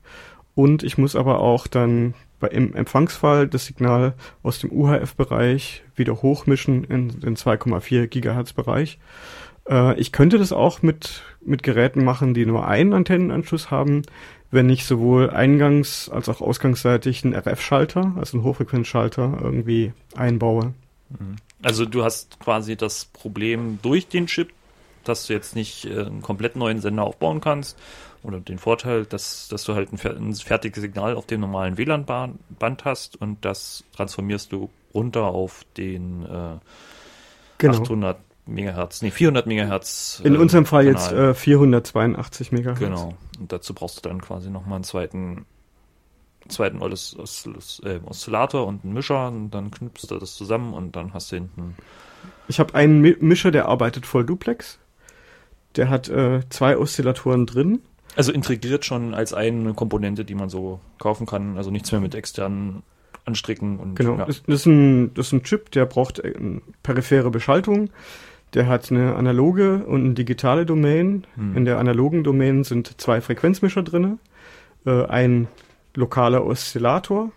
Und 0.54 0.84
ich 0.84 0.98
muss 0.98 1.16
aber 1.16 1.40
auch 1.40 1.68
dann 1.68 2.14
bei, 2.40 2.48
im 2.48 2.74
Empfangsfall 2.74 3.48
das 3.48 3.66
Signal 3.66 4.14
aus 4.44 4.60
dem 4.60 4.72
UHF-Bereich 4.72 5.84
wieder 5.96 6.22
hochmischen 6.22 6.84
in 6.86 7.20
den 7.20 7.36
2,4 7.36 8.08
Gigahertz-Bereich. 8.08 9.00
Äh, 9.70 10.00
ich 10.00 10.12
könnte 10.12 10.38
das 10.38 10.54
auch 10.54 10.82
mit, 10.82 11.24
mit 11.42 11.64
Geräten 11.64 12.04
machen, 12.04 12.34
die 12.34 12.46
nur 12.46 12.68
einen 12.68 12.94
Antennenanschluss 12.94 13.72
haben, 13.72 14.04
wenn 14.52 14.70
ich 14.70 14.86
sowohl 14.86 15.32
eingangs- 15.32 16.10
als 16.10 16.30
auch 16.30 16.40
ausgangsseitig 16.40 17.26
einen 17.26 17.34
RF-Schalter, 17.34 18.14
also 18.18 18.38
einen 18.38 18.46
Hochfrequenzschalter, 18.46 19.40
irgendwie 19.42 19.92
einbaue. 20.16 20.74
Also 21.62 21.86
du 21.86 22.04
hast 22.04 22.40
quasi 22.40 22.76
das 22.76 23.06
Problem 23.06 23.80
durch 23.82 24.08
den 24.08 24.28
Chip, 24.28 24.54
dass 25.04 25.28
du 25.28 25.34
jetzt 25.34 25.56
nicht 25.56 25.86
äh, 25.86 26.02
einen 26.02 26.22
komplett 26.22 26.56
neuen 26.56 26.82
Sender 26.82 27.04
aufbauen 27.04 27.42
kannst, 27.42 27.78
oder 28.26 28.40
den 28.40 28.58
Vorteil, 28.58 29.06
dass, 29.06 29.48
dass 29.50 29.64
du 29.64 29.76
halt 29.76 29.92
ein, 29.94 30.00
ein 30.04 30.34
fertiges 30.34 30.82
Signal 30.82 31.16
auf 31.16 31.26
dem 31.28 31.42
normalen 31.42 31.78
WLAN-Band 31.78 32.86
hast 32.86 33.22
und 33.22 33.46
das 33.46 33.84
transformierst 33.96 34.52
du 34.52 34.70
runter 34.94 35.26
auf 35.26 35.64
den 35.78 36.24
äh, 36.24 36.58
genau. 37.58 37.82
800 37.82 38.18
Megahertz, 38.48 39.02
nee, 39.02 39.12
400 39.12 39.48
Megahertz. 39.48 40.22
In 40.24 40.36
äh, 40.36 40.38
unserem 40.38 40.66
Fall 40.66 40.86
Kanal. 40.86 41.02
jetzt 41.02 41.12
äh, 41.14 41.34
482 41.34 42.52
Megahertz. 42.52 42.80
Genau. 42.80 43.14
Und 43.40 43.52
dazu 43.52 43.74
brauchst 43.74 43.98
du 43.98 44.10
dann 44.10 44.22
quasi 44.22 44.50
nochmal 44.50 44.76
einen 44.76 44.84
zweiten, 44.84 45.46
zweiten 46.48 46.82
Osz 46.82 47.16
Osz 47.18 47.82
äh, 47.84 48.00
Oszillator 48.06 48.66
und 48.68 48.84
einen 48.84 48.94
Mischer 48.94 49.28
und 49.28 49.52
dann 49.52 49.72
knüpfst 49.72 50.08
du 50.10 50.18
das 50.18 50.36
zusammen 50.36 50.74
und 50.74 50.96
dann 50.96 51.14
hast 51.14 51.32
du 51.32 51.38
hinten. 51.38 51.76
Ich 52.48 52.60
habe 52.60 52.76
einen 52.76 53.02
Mischer, 53.02 53.52
der 53.52 53.68
arbeitet 53.68 54.06
voll 54.06 54.26
Duplex. 54.26 54.80
Der 55.76 55.90
hat 55.90 56.10
äh, 56.10 56.42
zwei 56.50 56.78
Oszillatoren 56.78 57.46
drin 57.46 57.82
also 58.16 58.32
integriert 58.32 58.86
schon 58.86 59.14
als 59.14 59.34
eine 59.34 59.74
Komponente, 59.74 60.26
die 60.26 60.36
man 60.36 60.50
so 60.50 60.80
kaufen 61.00 61.26
kann, 61.26 61.58
also 61.58 61.72
nichts 61.72 61.92
mehr 61.92 62.02
mit 62.02 62.16
externen 62.16 62.84
anstricken 63.26 63.80
und 63.80 63.96
genau. 63.96 64.18
Ja. 64.18 64.26
Das, 64.26 64.42
ist 64.46 64.66
ein, 64.66 65.14
das 65.16 65.28
ist 65.28 65.34
ein 65.34 65.44
Chip, 65.44 65.72
der 65.72 65.86
braucht 65.86 66.24
eine 66.24 66.62
periphere 66.84 67.32
Beschaltung. 67.32 67.90
Der 68.54 68.68
hat 68.68 68.90
eine 68.92 69.16
analoge 69.16 69.84
und 69.86 70.06
eine 70.06 70.14
digitale 70.14 70.66
Domain. 70.66 71.26
Hm. 71.36 71.58
In 71.58 71.66
der 71.66 71.78
analogen 71.78 72.24
Domain 72.24 72.64
sind 72.64 73.02
zwei 73.02 73.20
Frequenzmischer 73.20 73.84
drinne, 73.84 74.18
äh, 74.86 75.06
ein 75.06 75.48
lokaler 75.96 76.46
Oszillator 76.46 77.32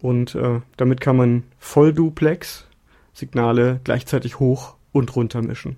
und 0.00 0.34
äh, 0.34 0.60
damit 0.76 1.00
kann 1.00 1.16
man 1.16 1.44
Vollduplex 1.58 2.66
Signale 3.12 3.80
gleichzeitig 3.84 4.38
hoch 4.38 4.76
und 4.92 5.14
runter 5.14 5.42
mischen. 5.42 5.76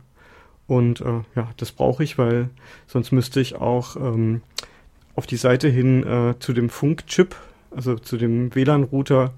Und 0.66 1.00
äh, 1.00 1.20
ja, 1.34 1.50
das 1.56 1.72
brauche 1.72 2.04
ich, 2.04 2.18
weil 2.18 2.50
sonst 2.86 3.12
müsste 3.12 3.40
ich 3.40 3.56
auch 3.56 3.96
ähm, 3.96 4.42
auf 5.14 5.26
die 5.26 5.36
Seite 5.36 5.68
hin 5.68 6.04
äh, 6.04 6.34
zu 6.38 6.52
dem 6.52 6.70
Funkchip, 6.70 7.34
also 7.70 7.96
zu 7.96 8.16
dem 8.16 8.54
WLAN-Router, 8.54 9.32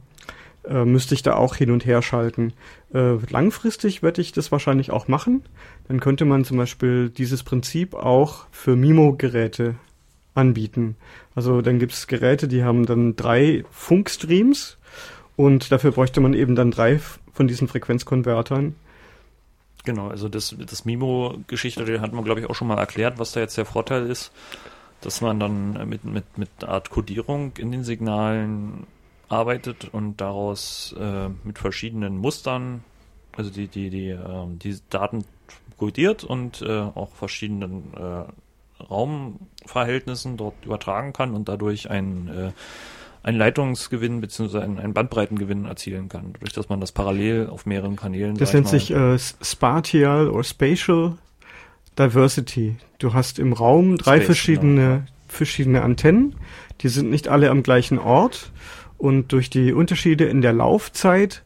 äh, 0.64 0.84
müsste 0.84 1.14
ich 1.14 1.22
da 1.22 1.34
auch 1.34 1.56
hin 1.56 1.70
und 1.70 1.86
her 1.86 2.02
schalten. 2.02 2.52
Äh, 2.92 3.16
langfristig 3.30 4.02
werde 4.02 4.20
ich 4.20 4.32
das 4.32 4.52
wahrscheinlich 4.52 4.90
auch 4.90 5.08
machen. 5.08 5.42
Dann 5.88 6.00
könnte 6.00 6.24
man 6.24 6.44
zum 6.44 6.56
Beispiel 6.56 7.10
dieses 7.10 7.42
Prinzip 7.42 7.94
auch 7.94 8.46
für 8.50 8.76
MIMO-Geräte 8.76 9.74
anbieten. 10.34 10.96
Also 11.34 11.62
dann 11.62 11.78
gibt 11.78 11.92
es 11.92 12.06
Geräte, 12.06 12.48
die 12.48 12.64
haben 12.64 12.86
dann 12.86 13.16
drei 13.16 13.64
Funkstreams 13.70 14.78
und 15.36 15.70
dafür 15.72 15.92
bräuchte 15.92 16.20
man 16.20 16.34
eben 16.34 16.54
dann 16.54 16.70
drei 16.70 17.00
von 17.32 17.48
diesen 17.48 17.68
Frequenzkonvertern 17.68 18.74
Genau, 19.84 20.08
also 20.08 20.30
das, 20.30 20.56
das 20.58 20.86
Mimo-Geschichte, 20.86 22.00
hat 22.00 22.12
man, 22.14 22.24
glaube 22.24 22.40
ich, 22.40 22.48
auch 22.48 22.54
schon 22.54 22.68
mal 22.68 22.78
erklärt, 22.78 23.18
was 23.18 23.32
da 23.32 23.40
jetzt 23.40 23.58
der 23.58 23.66
Vorteil 23.66 24.06
ist, 24.06 24.32
dass 25.02 25.20
man 25.20 25.38
dann 25.38 25.88
mit, 25.88 26.04
mit, 26.04 26.38
mit 26.38 26.48
Art 26.64 26.88
Codierung 26.88 27.52
in 27.58 27.70
den 27.70 27.84
Signalen 27.84 28.86
arbeitet 29.28 29.92
und 29.92 30.22
daraus 30.22 30.94
äh, 30.98 31.28
mit 31.44 31.58
verschiedenen 31.58 32.16
Mustern, 32.16 32.82
also 33.36 33.50
die, 33.50 33.68
die, 33.68 33.90
die, 33.90 34.08
äh, 34.08 34.46
die 34.48 34.78
Daten 34.88 35.26
codiert 35.76 36.24
und 36.24 36.62
äh, 36.62 36.80
auch 36.80 37.12
verschiedenen 37.14 37.92
äh, 37.94 38.24
Raumverhältnissen 38.84 40.36
dort 40.36 40.54
übertragen 40.64 41.12
kann 41.12 41.34
und 41.34 41.48
dadurch 41.48 41.90
ein 41.90 42.28
äh, 42.28 42.52
einen 43.24 43.38
Leitungsgewinn 43.38 44.20
bzw. 44.20 44.58
einen, 44.58 44.92
Bandbreitengewinn 44.92 45.64
erzielen 45.64 46.10
kann, 46.10 46.34
durch 46.38 46.52
dass 46.52 46.68
man 46.68 46.80
das 46.80 46.92
parallel 46.92 47.48
auf 47.48 47.64
mehreren 47.64 47.96
Kanälen. 47.96 48.36
Das 48.36 48.52
nennt 48.52 48.68
sich 48.68 48.90
äh, 48.90 49.18
Spatial 49.18 50.28
oder 50.28 50.44
Spatial 50.44 51.16
Diversity. 51.98 52.76
Du 52.98 53.14
hast 53.14 53.38
im 53.38 53.54
Raum 53.54 53.96
drei 53.96 54.16
Space, 54.16 54.26
verschiedene, 54.26 54.82
genau. 54.82 55.02
verschiedene 55.26 55.82
Antennen, 55.82 56.36
die 56.82 56.88
sind 56.88 57.08
nicht 57.08 57.28
alle 57.28 57.50
am 57.50 57.62
gleichen 57.62 57.98
Ort 57.98 58.52
und 58.98 59.32
durch 59.32 59.48
die 59.48 59.72
Unterschiede 59.72 60.24
in 60.24 60.42
der 60.42 60.52
Laufzeit 60.52 61.44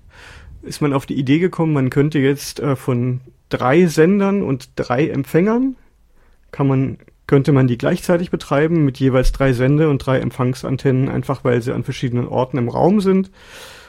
ist 0.62 0.82
man 0.82 0.92
auf 0.92 1.06
die 1.06 1.14
Idee 1.14 1.38
gekommen, 1.38 1.72
man 1.72 1.90
könnte 1.90 2.18
jetzt 2.18 2.58
äh, 2.58 2.74
von 2.74 3.20
drei 3.50 3.86
Sendern 3.86 4.42
und 4.42 4.70
drei 4.74 5.08
Empfängern 5.08 5.76
kann 6.50 6.66
man 6.66 6.98
könnte 7.28 7.52
man 7.52 7.68
die 7.68 7.78
gleichzeitig 7.78 8.32
betreiben 8.32 8.84
mit 8.84 8.98
jeweils 8.98 9.30
drei 9.30 9.52
Sende- 9.52 9.90
und 9.90 9.98
drei 9.98 10.18
Empfangsantennen, 10.18 11.08
einfach 11.08 11.44
weil 11.44 11.62
sie 11.62 11.72
an 11.72 11.84
verschiedenen 11.84 12.26
Orten 12.26 12.58
im 12.58 12.68
Raum 12.68 13.00
sind. 13.00 13.30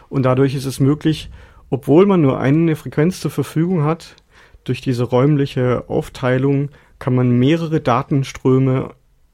Und 0.09 0.23
dadurch 0.23 0.53
ist 0.53 0.65
es 0.65 0.79
möglich, 0.79 1.31
obwohl 1.69 2.05
man 2.05 2.21
nur 2.21 2.39
eine 2.39 2.75
Frequenz 2.75 3.21
zur 3.21 3.31
Verfügung 3.31 3.83
hat, 3.83 4.15
durch 4.65 4.81
diese 4.81 5.03
räumliche 5.03 5.85
Aufteilung 5.87 6.69
kann 6.99 7.15
man 7.15 7.31
mehrere 7.31 7.79
Datenströme 7.79 8.91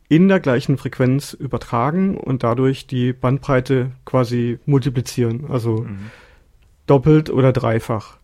in 0.07 0.27
der 0.27 0.39
gleichen 0.39 0.77
Frequenz 0.77 1.33
übertragen 1.33 2.15
und 2.15 2.43
dadurch 2.43 2.85
die 2.85 3.11
Bandbreite 3.11 3.91
quasi 4.05 4.59
multiplizieren, 4.67 5.45
also 5.49 5.79
mhm. 5.79 6.11
doppelt 6.85 7.31
oder 7.31 7.51
dreifach. 7.51 8.17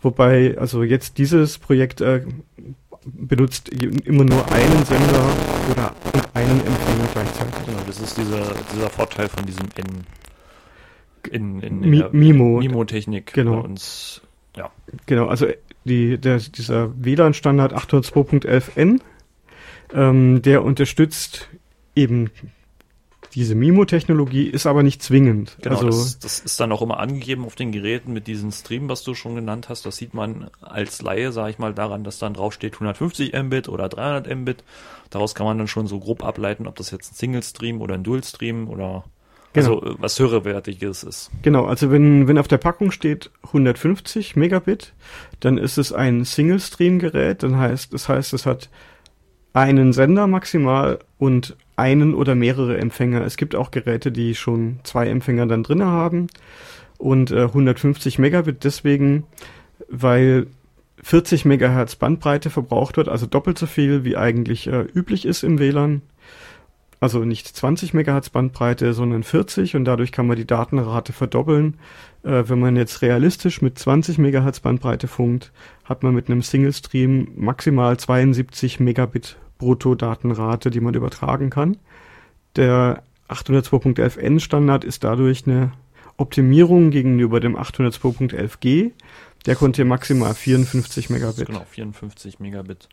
Wobei 0.00 0.56
also 0.56 0.82
jetzt 0.82 1.18
dieses 1.18 1.58
Projekt 1.58 2.00
äh, 2.00 2.24
benutzt 3.12 3.68
immer 3.68 4.24
nur 4.24 4.50
einen 4.52 4.84
Sender 4.84 5.24
oder 5.70 5.94
einen 6.34 6.60
Empfänger 6.60 7.08
gleichzeitig. 7.12 7.66
Genau, 7.66 7.78
das 7.86 8.00
ist 8.00 8.16
dieser, 8.16 8.54
dieser 8.74 8.90
Vorteil 8.90 9.28
von 9.28 9.44
diesem 9.46 9.66
N 9.76 10.06
in, 11.30 11.60
in, 11.60 11.82
in 11.82 11.90
Mi 11.90 12.04
Mimo. 12.12 12.58
Mimo-Technik 12.58 13.32
genau. 13.32 13.56
bei 13.56 13.68
uns. 13.68 14.22
Ja. 14.56 14.70
Genau, 15.06 15.26
also 15.26 15.46
die, 15.84 16.18
der, 16.18 16.38
dieser 16.38 16.92
WLAN-Standard 17.02 17.74
802.11n, 17.74 19.00
ähm, 19.94 20.42
der 20.42 20.64
unterstützt 20.64 21.48
eben 21.94 22.30
diese 23.34 23.54
MIMO-Technologie 23.54 24.46
ist 24.48 24.66
aber 24.66 24.82
nicht 24.82 25.02
zwingend. 25.02 25.56
Genau, 25.60 25.76
also, 25.76 25.86
das, 25.88 26.18
das, 26.18 26.40
ist 26.40 26.60
dann 26.60 26.72
auch 26.72 26.82
immer 26.82 26.98
angegeben 26.98 27.44
auf 27.44 27.54
den 27.54 27.72
Geräten 27.72 28.12
mit 28.12 28.26
diesem 28.26 28.52
Stream, 28.52 28.88
was 28.88 29.02
du 29.02 29.14
schon 29.14 29.34
genannt 29.34 29.68
hast. 29.68 29.84
Das 29.86 29.96
sieht 29.96 30.14
man 30.14 30.50
als 30.60 31.02
Laie, 31.02 31.32
sage 31.32 31.50
ich 31.50 31.58
mal, 31.58 31.74
daran, 31.74 32.04
dass 32.04 32.18
dann 32.18 32.34
draufsteht 32.34 32.74
150 32.74 33.32
Mbit 33.34 33.68
oder 33.68 33.88
300 33.88 34.34
Mbit. 34.34 34.64
Daraus 35.10 35.34
kann 35.34 35.46
man 35.46 35.58
dann 35.58 35.68
schon 35.68 35.86
so 35.86 36.00
grob 36.00 36.24
ableiten, 36.24 36.66
ob 36.66 36.76
das 36.76 36.90
jetzt 36.90 37.12
ein 37.12 37.16
Single-Stream 37.16 37.80
oder 37.80 37.94
ein 37.94 38.04
Dual-Stream 38.04 38.68
oder 38.68 39.04
genau. 39.52 39.80
also 39.80 39.96
was 39.98 40.18
höherwertiges 40.18 41.02
ist. 41.02 41.30
Genau, 41.42 41.66
also 41.66 41.90
wenn, 41.90 42.28
wenn 42.28 42.38
auf 42.38 42.48
der 42.48 42.58
Packung 42.58 42.90
steht 42.90 43.30
150 43.44 44.36
Megabit, 44.36 44.92
dann 45.40 45.58
ist 45.58 45.78
es 45.78 45.92
ein 45.92 46.24
Single-Stream-Gerät. 46.24 47.42
Dann 47.42 47.58
heißt, 47.58 47.92
das 47.92 48.08
heißt, 48.08 48.32
es 48.32 48.46
hat 48.46 48.68
einen 49.58 49.92
Sender 49.92 50.28
maximal 50.28 51.00
und 51.18 51.56
einen 51.74 52.14
oder 52.14 52.36
mehrere 52.36 52.78
Empfänger. 52.78 53.22
Es 53.22 53.36
gibt 53.36 53.56
auch 53.56 53.72
Geräte, 53.72 54.12
die 54.12 54.36
schon 54.36 54.78
zwei 54.84 55.08
Empfänger 55.08 55.46
dann 55.46 55.64
drinne 55.64 55.86
haben 55.86 56.28
und 56.96 57.32
äh, 57.32 57.42
150 57.42 58.20
Megabit 58.20 58.62
deswegen, 58.62 59.24
weil 59.88 60.46
40 61.02 61.44
Megahertz 61.44 61.96
Bandbreite 61.96 62.50
verbraucht 62.50 62.96
wird, 62.96 63.08
also 63.08 63.26
doppelt 63.26 63.58
so 63.58 63.66
viel, 63.66 64.04
wie 64.04 64.16
eigentlich 64.16 64.68
äh, 64.68 64.82
üblich 64.94 65.26
ist 65.26 65.42
im 65.42 65.58
WLAN. 65.58 66.02
Also 67.00 67.24
nicht 67.24 67.46
20 67.46 67.94
Megahertz 67.94 68.30
Bandbreite, 68.30 68.92
sondern 68.92 69.22
40 69.22 69.76
und 69.76 69.84
dadurch 69.84 70.10
kann 70.10 70.26
man 70.26 70.36
die 70.36 70.46
Datenrate 70.46 71.12
verdoppeln. 71.12 71.74
Äh, 72.22 72.44
wenn 72.46 72.60
man 72.60 72.76
jetzt 72.76 73.02
realistisch 73.02 73.60
mit 73.60 73.78
20 73.78 74.18
Megahertz 74.18 74.60
Bandbreite 74.60 75.08
funkt, 75.08 75.52
hat 75.84 76.02
man 76.04 76.14
mit 76.14 76.28
einem 76.28 76.42
Single 76.42 76.72
Stream 76.72 77.28
maximal 77.36 77.96
72 77.96 78.80
Megabit 78.80 79.36
Brutto-Datenrate, 79.58 80.70
die 80.70 80.80
man 80.80 80.94
übertragen 80.94 81.50
kann. 81.50 81.76
Der 82.56 83.02
802.11n 83.28 84.40
Standard 84.40 84.84
ist 84.84 85.04
dadurch 85.04 85.46
eine 85.46 85.72
Optimierung 86.16 86.90
gegenüber 86.90 87.40
dem 87.40 87.56
802.11g. 87.56 88.92
Der 89.46 89.54
konnte 89.54 89.84
maximal 89.84 90.34
54 90.34 91.10
Megabit. 91.10 91.46
Genau, 91.46 91.64
54 91.68 92.40
Megabit 92.40 92.88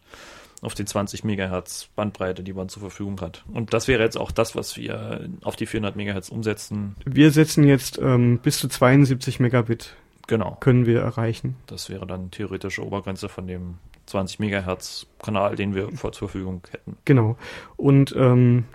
auf 0.61 0.73
die 0.73 0.85
20 0.85 1.23
Megahertz 1.23 1.89
Bandbreite, 1.95 2.43
die 2.43 2.53
man 2.53 2.69
zur 2.69 2.81
Verfügung 2.81 3.19
hat. 3.21 3.43
Und 3.53 3.73
das 3.73 3.87
wäre 3.87 4.03
jetzt 4.03 4.17
auch 4.17 4.31
das, 4.31 4.55
was 4.55 4.77
wir 4.77 5.29
auf 5.43 5.55
die 5.55 5.65
400 5.65 5.95
Megahertz 5.95 6.29
umsetzen. 6.29 6.95
Wir 7.05 7.31
setzen 7.31 7.65
jetzt 7.65 7.99
ähm, 8.01 8.39
bis 8.39 8.59
zu 8.59 8.67
72 8.67 9.39
Megabit. 9.39 9.95
Genau. 10.27 10.57
Können 10.59 10.85
wir 10.85 11.01
erreichen. 11.01 11.55
Das 11.67 11.89
wäre 11.89 12.07
dann 12.07 12.31
theoretische 12.31 12.83
Obergrenze 12.83 13.29
von 13.29 13.47
dem 13.47 13.75
20 14.05 14.39
Megahertz 14.39 15.07
Kanal, 15.21 15.55
den 15.55 15.75
wir 15.75 15.91
vor 15.91 16.11
zur 16.11 16.29
Verfügung 16.29 16.61
hätten. 16.71 16.97
Genau. 17.05 17.37
Und 17.77 18.13
ähm, 18.17 18.65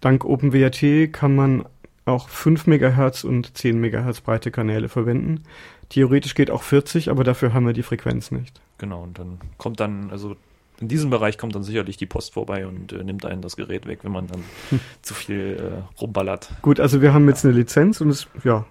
dank 0.00 0.24
OpenWRT 0.24 1.12
kann 1.12 1.34
man 1.34 1.64
auch 2.04 2.28
5 2.28 2.66
Megahertz 2.66 3.24
und 3.24 3.56
10 3.56 3.80
Megahertz 3.80 4.20
breite 4.20 4.50
Kanäle 4.50 4.88
verwenden. 4.88 5.42
Theoretisch 5.88 6.34
geht 6.34 6.50
auch 6.50 6.62
40, 6.62 7.10
aber 7.10 7.24
dafür 7.24 7.52
haben 7.52 7.66
wir 7.66 7.72
die 7.72 7.82
Frequenz 7.82 8.30
nicht. 8.30 8.60
Genau, 8.78 9.02
und 9.02 9.18
dann 9.18 9.38
kommt 9.58 9.80
dann, 9.80 10.10
also 10.10 10.36
in 10.80 10.88
diesem 10.88 11.10
Bereich 11.10 11.38
kommt 11.38 11.54
dann 11.54 11.62
sicherlich 11.62 11.96
die 11.96 12.06
Post 12.06 12.34
vorbei 12.34 12.66
und 12.66 12.92
äh, 12.92 13.02
nimmt 13.02 13.24
einen 13.24 13.42
das 13.42 13.56
Gerät 13.56 13.86
weg, 13.86 14.00
wenn 14.02 14.12
man 14.12 14.26
dann 14.26 14.44
hm. 14.70 14.80
zu 15.02 15.14
viel 15.14 15.56
äh, 15.58 16.00
rumballert. 16.00 16.50
Gut, 16.62 16.80
also 16.80 17.00
wir 17.00 17.14
haben 17.14 17.28
jetzt 17.28 17.44
eine 17.44 17.54
Lizenz 17.54 18.00
und 18.00 18.10
es, 18.10 18.26
ja. 18.44 18.66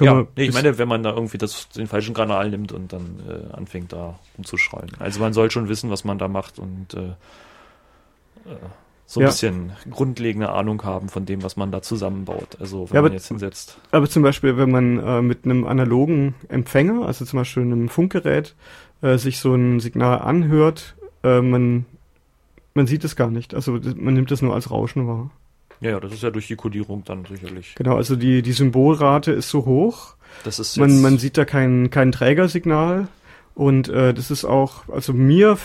Ja, 0.00 0.20
ja 0.20 0.26
nee, 0.36 0.44
ich 0.44 0.54
meine, 0.54 0.78
wenn 0.78 0.88
man 0.88 1.02
da 1.02 1.10
irgendwie 1.10 1.38
das, 1.38 1.68
den 1.70 1.86
falschen 1.86 2.14
Kanal 2.14 2.50
nimmt 2.50 2.72
und 2.72 2.92
dann 2.92 3.20
äh, 3.28 3.54
anfängt 3.54 3.92
da 3.92 4.18
rumzuschreien. 4.36 4.92
Also 4.98 5.20
man 5.20 5.32
soll 5.32 5.50
schon 5.50 5.68
wissen, 5.68 5.90
was 5.90 6.04
man 6.04 6.18
da 6.18 6.28
macht 6.28 6.58
und 6.58 6.94
äh, 6.94 7.08
äh 8.50 8.56
so 9.10 9.20
ein 9.20 9.22
ja. 9.22 9.28
bisschen 9.28 9.72
grundlegende 9.90 10.50
Ahnung 10.50 10.82
haben 10.84 11.08
von 11.08 11.24
dem, 11.24 11.42
was 11.42 11.56
man 11.56 11.72
da 11.72 11.80
zusammenbaut. 11.80 12.58
Also 12.60 12.90
wenn 12.90 12.96
ja, 12.96 13.02
man 13.02 13.12
jetzt 13.14 13.28
hinsetzt. 13.28 13.78
Aber 13.90 14.06
zum 14.06 14.22
Beispiel, 14.22 14.58
wenn 14.58 14.70
man 14.70 14.98
äh, 14.98 15.22
mit 15.22 15.46
einem 15.46 15.66
analogen 15.66 16.34
Empfänger, 16.50 17.06
also 17.06 17.24
zum 17.24 17.38
Beispiel 17.38 17.62
einem 17.62 17.88
Funkgerät, 17.88 18.54
äh, 19.00 19.16
sich 19.16 19.40
so 19.40 19.54
ein 19.54 19.80
Signal 19.80 20.18
anhört, 20.18 20.94
äh, 21.24 21.40
man, 21.40 21.86
man 22.74 22.86
sieht 22.86 23.02
es 23.02 23.16
gar 23.16 23.30
nicht. 23.30 23.54
Also 23.54 23.80
man 23.96 24.12
nimmt 24.12 24.30
es 24.30 24.42
nur 24.42 24.54
als 24.54 24.70
Rauschen 24.70 25.08
wahr. 25.08 25.30
Ja, 25.80 25.90
ja, 25.90 26.00
das 26.00 26.12
ist 26.12 26.22
ja 26.22 26.30
durch 26.30 26.46
die 26.46 26.56
Kodierung 26.56 27.04
dann 27.04 27.24
sicherlich. 27.24 27.74
Genau, 27.76 27.96
also 27.96 28.16
die, 28.16 28.42
die 28.42 28.52
Symbolrate 28.52 29.32
ist 29.32 29.48
so 29.50 29.64
hoch. 29.64 30.14
Das 30.44 30.58
ist 30.58 30.76
man, 30.76 31.00
man 31.00 31.18
sieht 31.18 31.36
da 31.36 31.44
kein, 31.44 31.90
kein 31.90 32.12
Trägersignal. 32.12 33.08
Und 33.54 33.88
äh, 33.88 34.14
das 34.14 34.30
ist 34.30 34.44
auch, 34.44 34.88
also 34.88 35.12
mir 35.12 35.58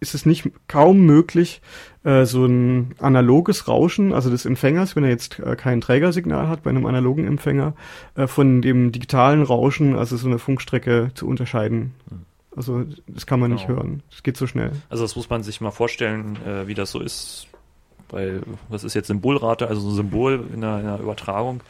ist 0.00 0.14
es 0.14 0.26
nicht 0.26 0.50
kaum 0.68 1.00
möglich, 1.00 1.62
äh, 2.04 2.24
so 2.26 2.44
ein 2.44 2.94
analoges 2.98 3.68
Rauschen, 3.68 4.12
also 4.12 4.30
des 4.30 4.44
Empfängers, 4.44 4.96
wenn 4.96 5.04
er 5.04 5.10
jetzt 5.10 5.38
äh, 5.38 5.56
kein 5.56 5.80
Trägersignal 5.80 6.48
hat 6.48 6.64
bei 6.64 6.70
einem 6.70 6.86
analogen 6.86 7.26
Empfänger, 7.26 7.74
äh, 8.16 8.26
von 8.26 8.62
dem 8.62 8.92
digitalen 8.92 9.42
Rauschen, 9.42 9.96
also 9.96 10.16
so 10.16 10.26
eine 10.26 10.38
Funkstrecke 10.38 11.10
zu 11.14 11.26
unterscheiden. 11.26 11.94
Hm. 12.08 12.22
Also 12.54 12.84
das 13.06 13.26
kann 13.26 13.40
man 13.40 13.50
genau. 13.50 13.60
nicht 13.60 13.68
hören. 13.68 14.02
Das 14.10 14.22
geht 14.22 14.36
so 14.36 14.46
schnell. 14.46 14.72
Also 14.90 15.04
das 15.04 15.16
muss 15.16 15.30
man 15.30 15.42
sich 15.42 15.60
mal 15.60 15.70
vorstellen, 15.70 16.36
äh, 16.46 16.66
wie 16.66 16.74
das 16.74 16.90
so 16.90 17.00
ist. 17.00 17.46
Weil, 18.12 18.42
was 18.68 18.84
ist 18.84 18.94
jetzt 18.94 19.08
Symbolrate, 19.08 19.66
also 19.66 19.88
ein 19.88 19.94
Symbol 19.94 20.46
in 20.54 20.62
einer, 20.62 20.80
in 20.80 20.86
einer 20.86 21.00
Übertragung? 21.00 21.62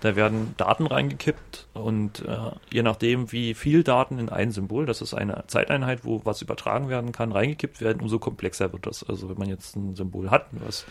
Da 0.00 0.16
werden 0.16 0.54
Daten 0.56 0.86
reingekippt 0.86 1.66
und 1.74 2.24
äh, 2.26 2.36
je 2.72 2.82
nachdem, 2.82 3.32
wie 3.32 3.52
viel 3.52 3.82
Daten 3.84 4.18
in 4.18 4.30
ein 4.30 4.50
Symbol, 4.50 4.86
das 4.86 5.02
ist 5.02 5.12
eine 5.12 5.44
Zeiteinheit, 5.46 6.04
wo 6.04 6.22
was 6.24 6.40
übertragen 6.40 6.88
werden 6.88 7.12
kann, 7.12 7.32
reingekippt 7.32 7.82
werden, 7.82 8.00
umso 8.00 8.18
komplexer 8.18 8.72
wird 8.72 8.86
das. 8.86 9.04
Also 9.04 9.28
wenn 9.28 9.36
man 9.36 9.50
jetzt 9.50 9.76
ein 9.76 9.94
Symbol 9.96 10.30
hat, 10.30 10.46
was 10.52 10.86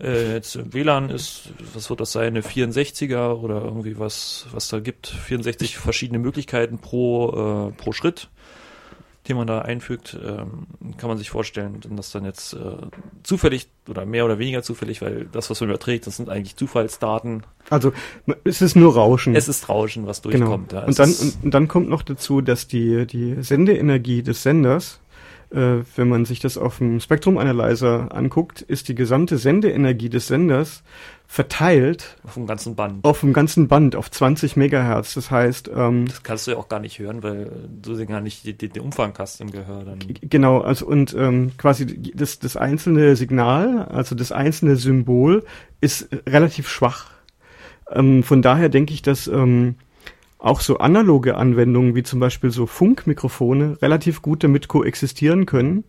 äh, 0.00 0.34
jetzt 0.34 0.74
WLAN 0.74 1.08
ist, 1.08 1.48
was 1.72 1.88
wird 1.88 2.00
das 2.00 2.12
sein, 2.12 2.28
eine 2.28 2.42
64er 2.42 3.32
oder 3.32 3.62
irgendwie 3.62 3.98
was, 3.98 4.46
was 4.52 4.68
da 4.68 4.80
gibt, 4.80 5.06
64 5.06 5.78
verschiedene 5.78 6.18
Möglichkeiten 6.18 6.78
pro, 6.78 7.70
äh, 7.70 7.72
pro 7.72 7.92
Schritt 7.92 8.28
den 9.28 9.36
man 9.36 9.46
da 9.46 9.60
einfügt, 9.60 10.18
ähm, 10.24 10.66
kann 10.96 11.08
man 11.08 11.18
sich 11.18 11.30
vorstellen, 11.30 11.80
wenn 11.82 11.96
das 11.96 12.10
dann 12.10 12.24
jetzt 12.24 12.54
äh, 12.54 12.58
zufällig 13.22 13.68
oder 13.88 14.06
mehr 14.06 14.24
oder 14.24 14.38
weniger 14.38 14.62
zufällig, 14.62 15.02
weil 15.02 15.28
das, 15.32 15.50
was 15.50 15.60
man 15.60 15.70
überträgt, 15.70 16.06
das 16.06 16.16
sind 16.16 16.28
eigentlich 16.28 16.56
Zufallsdaten. 16.56 17.44
Also 17.70 17.92
es 18.44 18.62
ist 18.62 18.76
nur 18.76 18.94
Rauschen. 18.94 19.34
Es 19.34 19.48
ist 19.48 19.68
Rauschen, 19.68 20.06
was 20.06 20.22
genau. 20.22 20.36
durchkommt. 20.36 20.68
Genau. 20.70 20.80
Ja. 20.82 20.86
Und, 20.86 20.98
dann, 20.98 21.10
und, 21.10 21.44
und, 21.44 21.54
dann 21.54 21.68
kommt 21.68 21.88
noch 21.88 22.02
dazu, 22.02 22.40
dass 22.40 22.68
die, 22.68 23.06
die 23.06 23.42
Sendeenergie 23.42 24.22
des 24.22 24.42
Senders, 24.42 25.00
äh, 25.50 25.78
wenn 25.96 26.08
man 26.08 26.24
sich 26.24 26.40
das 26.40 26.58
auf 26.58 26.78
dem 26.78 27.00
Spektrum 27.00 27.38
Analyzer 27.38 28.14
anguckt, 28.14 28.62
ist 28.62 28.88
die 28.88 28.94
gesamte 28.94 29.38
Sendeenergie 29.38 30.08
des 30.08 30.28
Senders 30.28 30.82
verteilt. 31.26 32.16
Auf 32.24 32.34
dem 32.34 32.46
ganzen 32.46 32.76
Band. 32.76 33.04
Auf 33.04 33.20
dem 33.20 33.32
ganzen 33.32 33.68
Band, 33.68 33.96
auf 33.96 34.10
20 34.10 34.56
Megahertz. 34.56 35.14
Das 35.14 35.30
heißt. 35.30 35.70
Ähm, 35.74 36.06
das 36.06 36.22
kannst 36.22 36.46
du 36.46 36.52
ja 36.52 36.56
auch 36.56 36.68
gar 36.68 36.80
nicht 36.80 36.98
hören, 36.98 37.22
weil 37.22 37.50
du 37.82 38.06
gar 38.06 38.20
nicht 38.20 38.46
den, 38.46 38.72
den 38.72 38.82
Umfang 38.82 39.12
hast 39.18 39.40
im 39.40 39.50
Gehör. 39.50 39.84
Dann. 39.84 39.98
Genau, 40.22 40.60
also 40.60 40.86
und 40.86 41.14
ähm, 41.14 41.52
quasi 41.58 41.86
das, 42.14 42.38
das 42.38 42.56
einzelne 42.56 43.16
Signal, 43.16 43.84
also 43.86 44.14
das 44.14 44.32
einzelne 44.32 44.76
Symbol, 44.76 45.44
ist 45.80 46.08
relativ 46.26 46.68
schwach. 46.68 47.10
Ähm, 47.90 48.22
von 48.22 48.42
daher 48.42 48.68
denke 48.68 48.94
ich, 48.94 49.02
dass 49.02 49.26
ähm, 49.26 49.76
auch 50.38 50.60
so 50.60 50.78
analoge 50.78 51.36
Anwendungen 51.36 51.94
wie 51.94 52.02
zum 52.02 52.20
Beispiel 52.20 52.50
so 52.50 52.66
Funkmikrofone 52.66 53.80
relativ 53.80 54.22
gut 54.22 54.44
damit 54.44 54.68
koexistieren 54.68 55.46
können. 55.46 55.84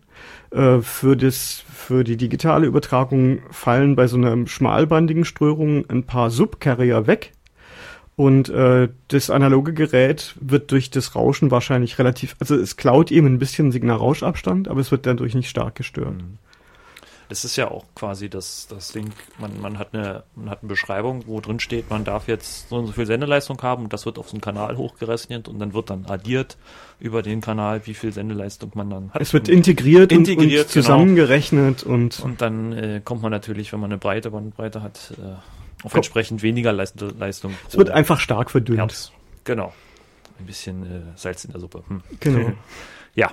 Äh, 0.50 0.80
für, 0.80 1.16
das, 1.16 1.64
für 1.72 2.02
die 2.02 2.16
digitale 2.16 2.66
Übertragung 2.66 3.40
fallen 3.50 3.94
bei 3.94 4.06
so 4.06 4.16
einer 4.16 4.46
schmalbandigen 4.46 5.24
Ströhrung 5.24 5.88
ein 5.88 6.04
paar 6.04 6.30
Subcarrier 6.30 7.06
weg. 7.06 7.32
Und 8.16 8.48
äh, 8.48 8.88
das 9.08 9.30
analoge 9.30 9.74
Gerät 9.74 10.34
wird 10.40 10.72
durch 10.72 10.90
das 10.90 11.14
Rauschen 11.14 11.52
wahrscheinlich 11.52 12.00
relativ, 12.00 12.34
also 12.40 12.56
es 12.56 12.76
klaut 12.76 13.12
ihm 13.12 13.26
ein 13.26 13.38
bisschen 13.38 13.70
Signalrauschabstand, 13.70 14.66
aber 14.66 14.80
es 14.80 14.90
wird 14.90 15.06
dadurch 15.06 15.36
nicht 15.36 15.48
stark 15.48 15.76
gestört. 15.76 16.16
Mhm. 16.16 16.38
Das 17.28 17.44
ist 17.44 17.56
ja 17.56 17.70
auch 17.70 17.84
quasi 17.94 18.28
das, 18.28 18.66
das 18.68 18.92
Ding, 18.92 19.10
man, 19.38 19.60
man, 19.60 19.78
hat 19.78 19.94
eine, 19.94 20.22
man 20.34 20.50
hat 20.50 20.62
eine 20.62 20.68
Beschreibung, 20.68 21.24
wo 21.26 21.40
drin 21.40 21.60
steht, 21.60 21.90
man 21.90 22.04
darf 22.04 22.26
jetzt 22.26 22.68
so 22.70 22.76
und 22.76 22.86
so 22.86 22.92
viel 22.92 23.06
Sendeleistung 23.06 23.60
haben 23.62 23.84
und 23.84 23.92
das 23.92 24.06
wird 24.06 24.18
auf 24.18 24.28
so 24.28 24.34
einen 24.34 24.40
Kanal 24.40 24.76
hochgerechnet 24.76 25.48
und 25.48 25.58
dann 25.58 25.74
wird 25.74 25.90
dann 25.90 26.06
addiert 26.06 26.56
über 27.00 27.22
den 27.22 27.40
Kanal, 27.40 27.86
wie 27.86 27.94
viel 27.94 28.12
Sendeleistung 28.12 28.72
man 28.74 28.90
dann 28.90 29.10
hat. 29.12 29.20
Es 29.20 29.32
wird 29.32 29.48
integriert, 29.48 30.10
integriert 30.10 30.38
und, 30.38 30.44
und 30.44 30.50
genau. 30.52 30.64
zusammengerechnet 30.64 31.82
genau. 31.82 31.94
und. 31.94 32.20
Und 32.20 32.40
dann 32.40 32.72
äh, 32.72 33.00
kommt 33.04 33.22
man 33.22 33.30
natürlich, 33.30 33.72
wenn 33.72 33.80
man 33.80 33.90
eine 33.90 33.98
breite 33.98 34.30
Bandbreite 34.30 34.82
hat, 34.82 35.14
äh, 35.18 35.84
auf 35.84 35.94
entsprechend 35.94 36.42
weniger 36.42 36.72
Leist 36.72 37.00
Leistung. 37.18 37.54
Es 37.68 37.76
wird 37.76 37.90
einfach 37.90 38.18
stark 38.20 38.50
verdünnt. 38.50 38.78
Herz. 38.78 39.12
Genau. 39.44 39.72
Ein 40.38 40.46
bisschen 40.46 40.84
äh, 40.84 41.16
Salz 41.16 41.44
in 41.44 41.52
der 41.52 41.60
Suppe. 41.60 41.82
Hm. 41.88 42.02
Genau. 42.20 42.52
ja. 43.14 43.30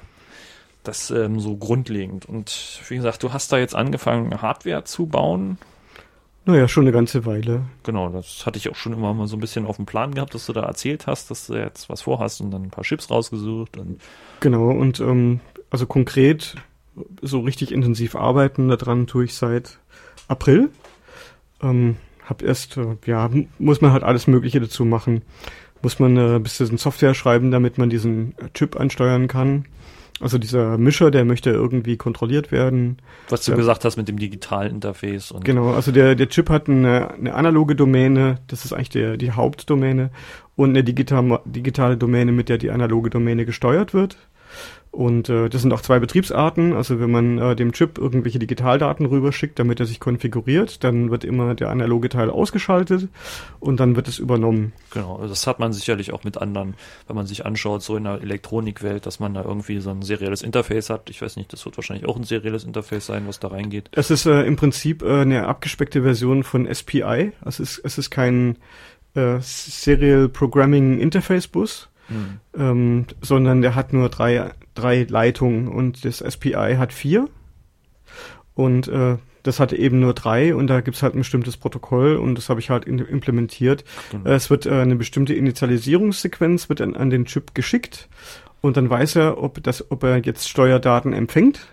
Das 0.85 1.11
ähm, 1.11 1.39
so 1.39 1.57
grundlegend. 1.57 2.25
Und 2.25 2.79
wie 2.87 2.95
gesagt, 2.95 3.23
du 3.23 3.33
hast 3.33 3.51
da 3.51 3.57
jetzt 3.57 3.75
angefangen, 3.75 4.41
Hardware 4.41 4.83
zu 4.85 5.07
bauen. 5.07 5.57
Naja, 6.45 6.67
schon 6.67 6.83
eine 6.83 6.91
ganze 6.91 7.25
Weile. 7.25 7.63
Genau, 7.83 8.09
das 8.09 8.45
hatte 8.45 8.57
ich 8.57 8.69
auch 8.69 8.75
schon 8.75 8.93
immer 8.93 9.13
mal 9.15 9.27
so 9.27 9.35
ein 9.35 9.39
bisschen 9.39 9.65
auf 9.65 9.77
dem 9.77 9.87
Plan 9.87 10.13
gehabt, 10.13 10.35
dass 10.35 10.45
du 10.45 10.53
da 10.53 10.61
erzählt 10.61 11.07
hast, 11.07 11.31
dass 11.31 11.47
du 11.47 11.55
jetzt 11.55 11.89
was 11.89 12.03
vorhast 12.03 12.39
und 12.39 12.51
dann 12.51 12.63
ein 12.63 12.69
paar 12.69 12.83
Chips 12.83 13.09
rausgesucht. 13.09 13.77
Und 13.77 13.99
genau, 14.41 14.69
und 14.69 14.99
ähm, 14.99 15.39
also 15.71 15.87
konkret 15.87 16.55
so 17.21 17.39
richtig 17.39 17.71
intensiv 17.71 18.15
arbeiten 18.15 18.69
daran 18.69 19.07
tue 19.07 19.25
ich 19.25 19.33
seit 19.33 19.79
April. 20.27 20.69
Ähm, 21.61 21.97
hab 22.25 22.41
erst, 22.41 22.77
äh, 22.77 22.95
ja, 23.05 23.29
muss 23.57 23.81
man 23.81 23.91
halt 23.91 24.03
alles 24.03 24.27
Mögliche 24.27 24.59
dazu 24.59 24.85
machen. 24.85 25.23
Muss 25.81 25.99
man 25.99 26.17
äh, 26.17 26.35
ein 26.35 26.43
bisschen 26.43 26.77
Software 26.77 27.13
schreiben, 27.13 27.51
damit 27.51 27.77
man 27.77 27.89
diesen 27.89 28.35
Chip 28.53 28.79
ansteuern 28.79 29.27
kann. 29.27 29.65
Also 30.21 30.37
dieser 30.37 30.77
Mischer, 30.77 31.11
der 31.11 31.25
möchte 31.25 31.49
irgendwie 31.49 31.97
kontrolliert 31.97 32.51
werden. 32.51 32.97
Was 33.27 33.43
du 33.43 33.51
ja. 33.51 33.57
gesagt 33.57 33.83
hast 33.83 33.97
mit 33.97 34.07
dem 34.07 34.17
digitalen 34.17 34.75
Interface. 34.75 35.31
Und 35.31 35.43
genau, 35.43 35.73
also 35.73 35.91
der, 35.91 36.15
der 36.15 36.29
Chip 36.29 36.49
hat 36.49 36.69
eine, 36.69 37.13
eine 37.13 37.33
analoge 37.33 37.75
Domäne, 37.75 38.39
das 38.47 38.63
ist 38.63 38.71
eigentlich 38.71 38.89
der, 38.89 39.17
die 39.17 39.31
Hauptdomäne, 39.31 40.11
und 40.55 40.69
eine 40.69 40.85
digital, 40.85 41.41
digitale 41.43 41.97
Domäne, 41.97 42.31
mit 42.31 42.47
der 42.47 42.57
die 42.57 42.71
analoge 42.71 43.09
Domäne 43.09 43.45
gesteuert 43.45 43.93
wird. 43.93 44.17
Und 44.95 45.27
äh, 45.27 45.49
das 45.49 45.61
sind 45.61 45.73
auch 45.73 45.81
zwei 45.81 45.99
Betriebsarten. 45.99 46.71
Also 46.71 47.01
wenn 47.01 47.11
man 47.11 47.37
äh, 47.37 47.53
dem 47.57 47.73
Chip 47.73 47.97
irgendwelche 47.97 48.39
Digitaldaten 48.39 49.05
rüberschickt, 49.05 49.59
damit 49.59 49.81
er 49.81 49.85
sich 49.85 49.99
konfiguriert, 49.99 50.85
dann 50.85 51.11
wird 51.11 51.25
immer 51.25 51.53
der 51.53 51.69
analoge 51.69 52.07
Teil 52.07 52.29
ausgeschaltet 52.29 53.09
und 53.59 53.81
dann 53.81 53.97
wird 53.97 54.07
es 54.07 54.19
übernommen. 54.19 54.71
Genau, 54.91 55.17
also 55.17 55.27
das 55.27 55.47
hat 55.47 55.59
man 55.59 55.73
sicherlich 55.73 56.13
auch 56.13 56.23
mit 56.23 56.37
anderen, 56.37 56.75
wenn 57.07 57.15
man 57.17 57.27
sich 57.27 57.45
anschaut, 57.45 57.83
so 57.83 57.97
in 57.97 58.05
der 58.05 58.21
Elektronikwelt, 58.21 59.05
dass 59.05 59.19
man 59.19 59.33
da 59.33 59.43
irgendwie 59.43 59.81
so 59.81 59.89
ein 59.89 60.01
serielles 60.01 60.41
Interface 60.41 60.89
hat. 60.89 61.09
Ich 61.09 61.21
weiß 61.21 61.35
nicht, 61.35 61.51
das 61.51 61.65
wird 61.65 61.75
wahrscheinlich 61.75 62.07
auch 62.07 62.15
ein 62.15 62.23
serielles 62.23 62.63
Interface 62.63 63.07
sein, 63.07 63.27
was 63.27 63.41
da 63.41 63.49
reingeht. 63.49 63.89
Es 63.91 64.09
ist 64.11 64.25
äh, 64.25 64.43
im 64.43 64.55
Prinzip 64.55 65.03
äh, 65.03 65.23
eine 65.23 65.47
abgespeckte 65.47 66.03
Version 66.03 66.43
von 66.43 66.73
SPI. 66.73 67.33
Es 67.45 67.59
ist, 67.59 67.81
es 67.83 67.97
ist 67.97 68.11
kein 68.11 68.59
äh, 69.13 69.39
Serial 69.41 70.29
Programming 70.29 70.99
Interface 70.99 71.47
Bus, 71.49 71.89
hm. 72.07 72.39
ähm, 72.57 73.05
sondern 73.21 73.61
der 73.61 73.75
hat 73.75 73.93
nur 73.93 74.09
drei, 74.09 74.51
drei 74.73 75.05
Leitungen 75.09 75.67
und 75.67 76.05
das 76.05 76.19
SPI 76.19 76.75
hat 76.77 76.93
vier. 76.93 77.27
Und 78.53 78.87
äh, 78.87 79.17
das 79.43 79.59
hatte 79.59 79.75
eben 79.75 79.99
nur 79.99 80.13
drei 80.13 80.55
und 80.55 80.67
da 80.67 80.81
gibt's 80.81 81.03
halt 81.03 81.13
ein 81.13 81.19
bestimmtes 81.19 81.57
Protokoll 81.57 82.15
und 82.15 82.35
das 82.35 82.49
habe 82.49 82.59
ich 82.59 82.69
halt 82.69 82.85
implementiert. 82.85 83.83
Genau. 84.11 84.29
Es 84.29 84.49
wird 84.49 84.65
äh, 84.65 84.71
eine 84.71 84.95
bestimmte 84.95 85.33
Initialisierungssequenz 85.33 86.67
wird 86.69 86.81
an, 86.81 86.95
an 86.95 87.09
den 87.09 87.25
Chip 87.25 87.53
geschickt 87.53 88.09
und 88.61 88.77
dann 88.77 88.89
weiß 88.89 89.17
er, 89.17 89.41
ob 89.41 89.61
das, 89.61 89.91
ob 89.91 90.03
er 90.03 90.17
jetzt 90.17 90.49
Steuerdaten 90.49 91.13
empfängt 91.13 91.67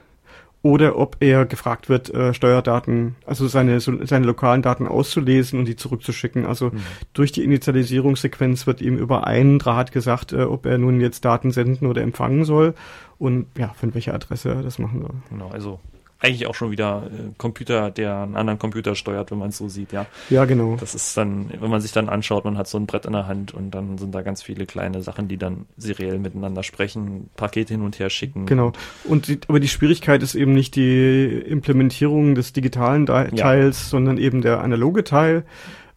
oder 0.62 0.96
ob 0.96 1.16
er 1.20 1.44
gefragt 1.44 1.88
wird, 1.88 2.12
äh, 2.14 2.33
Steuerdaten, 2.33 3.16
also 3.27 3.48
seine, 3.48 3.81
so, 3.81 4.05
seine 4.05 4.27
lokalen 4.27 4.62
Daten 4.62 4.87
auszulesen 4.87 5.59
und 5.59 5.66
die 5.66 5.77
zurückzuschicken. 5.77 6.46
Also 6.46 6.66
mhm. 6.66 6.81
durch 7.12 7.33
die 7.33 7.42
Initialisierungssequenz 7.42 8.66
wird 8.66 8.81
ihm 8.81 8.96
über 8.96 9.27
einen 9.27 9.59
Draht 9.59 9.90
gesagt, 9.92 10.33
äh, 10.33 10.42
ob 10.42 10.66
er 10.66 10.79
nun 10.79 11.01
jetzt 11.01 11.25
Daten 11.25 11.51
senden 11.51 11.87
oder 11.87 12.03
empfangen 12.03 12.44
soll 12.44 12.75
und 13.18 13.46
ja, 13.59 13.75
von 13.79 13.94
welcher 13.94 14.14
Adresse 14.14 14.51
er 14.51 14.62
das 14.62 14.79
machen 14.79 15.01
soll. 15.03 15.14
Genau, 15.31 15.48
also 15.48 15.81
eigentlich 16.22 16.46
auch 16.46 16.54
schon 16.54 16.70
wieder 16.70 17.04
äh, 17.06 17.32
Computer, 17.37 17.90
der 17.90 18.22
einen 18.22 18.37
anderen 18.37 18.58
Computer 18.58 18.94
steuert, 18.94 19.30
wenn 19.30 19.38
man 19.38 19.48
es 19.48 19.58
so 19.58 19.68
sieht, 19.68 19.92
ja. 19.92 20.06
Ja, 20.30 20.44
genau. 20.44 20.76
Das 20.78 20.94
ist 20.94 21.16
dann, 21.16 21.50
wenn 21.58 21.70
man 21.70 21.80
sich 21.80 21.92
dann 21.92 22.08
anschaut, 22.08 22.44
man 22.44 22.56
hat 22.56 22.68
so 22.68 22.78
ein 22.78 22.87
Brett 22.87 23.06
in 23.06 23.12
der 23.12 23.26
Hand 23.26 23.52
und 23.52 23.72
dann 23.72 23.98
sind 23.98 24.14
da 24.14 24.22
ganz 24.22 24.42
viele 24.42 24.66
kleine 24.66 25.02
Sachen, 25.02 25.28
die 25.28 25.37
dann 25.37 25.66
seriell 25.76 26.18
miteinander 26.18 26.62
sprechen, 26.62 27.28
Pakete 27.37 27.74
hin 27.74 27.82
und 27.82 27.98
her 27.98 28.08
schicken. 28.08 28.46
Genau. 28.46 28.72
Und 29.04 29.26
die, 29.26 29.40
aber 29.48 29.58
die 29.58 29.68
Schwierigkeit 29.68 30.22
ist 30.22 30.35
eben 30.35 30.52
nicht 30.52 30.76
die 30.76 31.42
Implementierung 31.46 32.35
des 32.35 32.52
digitalen 32.52 33.06
Teils, 33.06 33.37
ja. 33.37 33.72
sondern 33.72 34.18
eben 34.18 34.42
der 34.42 34.61
analoge 34.61 35.04
Teil. 35.04 35.44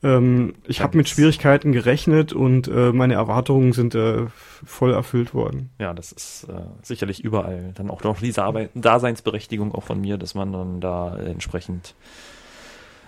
Ähm, 0.04 0.54
ich 0.66 0.82
habe 0.82 0.98
mit 0.98 1.10
Schwierigkeiten 1.10 1.72
gerechnet 1.72 2.34
und 2.34 2.68
äh, 2.68 2.92
meine 2.92 3.16
Erwartungen 3.16 3.74
sind 3.74 3.96
äh, 3.96 4.28
voll 4.66 4.94
erfüllt 4.94 5.34
worden. 5.34 5.70
Ja, 5.80 5.94
das 5.94 6.12
ist 6.12 6.48
äh, 6.50 6.62
sicherlich 6.82 7.24
überall 7.24 7.72
dann 7.76 7.90
auch 7.90 8.04
noch 8.04 8.20
diese 8.20 8.44
Arbeit, 8.44 8.72
Daseinsberechtigung 8.76 9.74
auch 9.74 9.84
von 9.84 10.00
mir, 10.02 10.18
dass 10.18 10.36
man 10.36 10.52
dann 10.52 10.82
da 10.82 11.18
entsprechend 11.18 11.96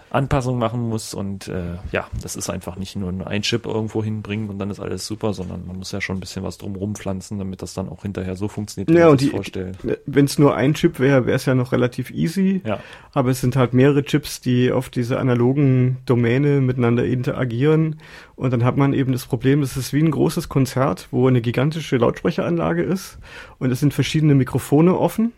Anpassungen 0.10 0.60
machen 0.60 0.88
muss 0.88 1.13
und 1.13 1.50
äh, 1.50 1.76
ja, 1.91 2.08
das 2.22 2.36
ist 2.36 2.50
einfach 2.50 2.78
nicht 2.78 2.96
nur 2.96 3.28
ein 3.28 3.41
Chip 3.41 3.65
irgendwo 3.65 4.02
hinbringen 4.02 4.50
und 4.50 4.58
dann 4.58 4.70
ist 4.70 4.80
alles 4.80 5.06
super, 5.06 5.34
sondern 5.34 5.67
man 5.67 5.78
muss 5.78 5.91
ja 5.91 6.00
schon 6.00 6.17
ein 6.17 6.20
bisschen 6.22 6.43
was 6.43 6.58
drumherum 6.58 6.96
pflanzen, 6.96 7.38
damit 7.39 7.62
das 7.62 7.74
dann 7.74 7.89
auch 7.89 8.04
hinterher 8.04 8.36
so 8.36 8.48
funktioniert, 8.48 8.89
wie 8.89 9.00
ja, 9.00 9.10
man 9.10 9.17
sich 9.17 9.32
vorstellt. 9.32 9.78
Wenn 10.06 10.26
es 10.26 10.39
nur 10.39 10.56
ein 10.56 10.74
Chip 10.76 11.00
wäre, 11.00 11.26
wäre 11.26 11.36
es 11.36 11.46
ja 11.46 11.56
noch 11.56 11.74
relativ 11.74 12.12
easy, 12.12 12.62
ja. 12.65 12.80
aber 13.12 13.32
es 13.32 13.41
sind 13.41 13.58
halt 13.58 13.74
mehrere 13.74 14.04
Chips, 14.04 14.39
die 14.39 14.72
auf 14.72 14.89
diese 14.89 15.20
analogen 15.20 15.98
Domäne 16.06 16.62
miteinander 16.62 17.06
interagieren 17.06 18.00
und 18.36 18.54
dann 18.54 18.63
hat 18.63 18.78
man 18.78 18.93
eben 18.93 19.12
das 19.12 19.26
Problem, 19.26 19.62
es 19.62 19.76
ist 19.76 19.91
wie 19.91 20.02
ein 20.02 20.12
großes 20.12 20.48
Konzert, 20.48 21.10
wo 21.12 21.28
eine 21.28 21.41
gigantische 21.41 21.98
Lautsprecheranlage 21.98 22.84
ist 22.84 23.17
und 23.60 23.72
es 23.72 23.82
sind 23.82 23.93
verschiedene 23.93 24.36
Mikrofone 24.36 24.98
offen 24.98 25.34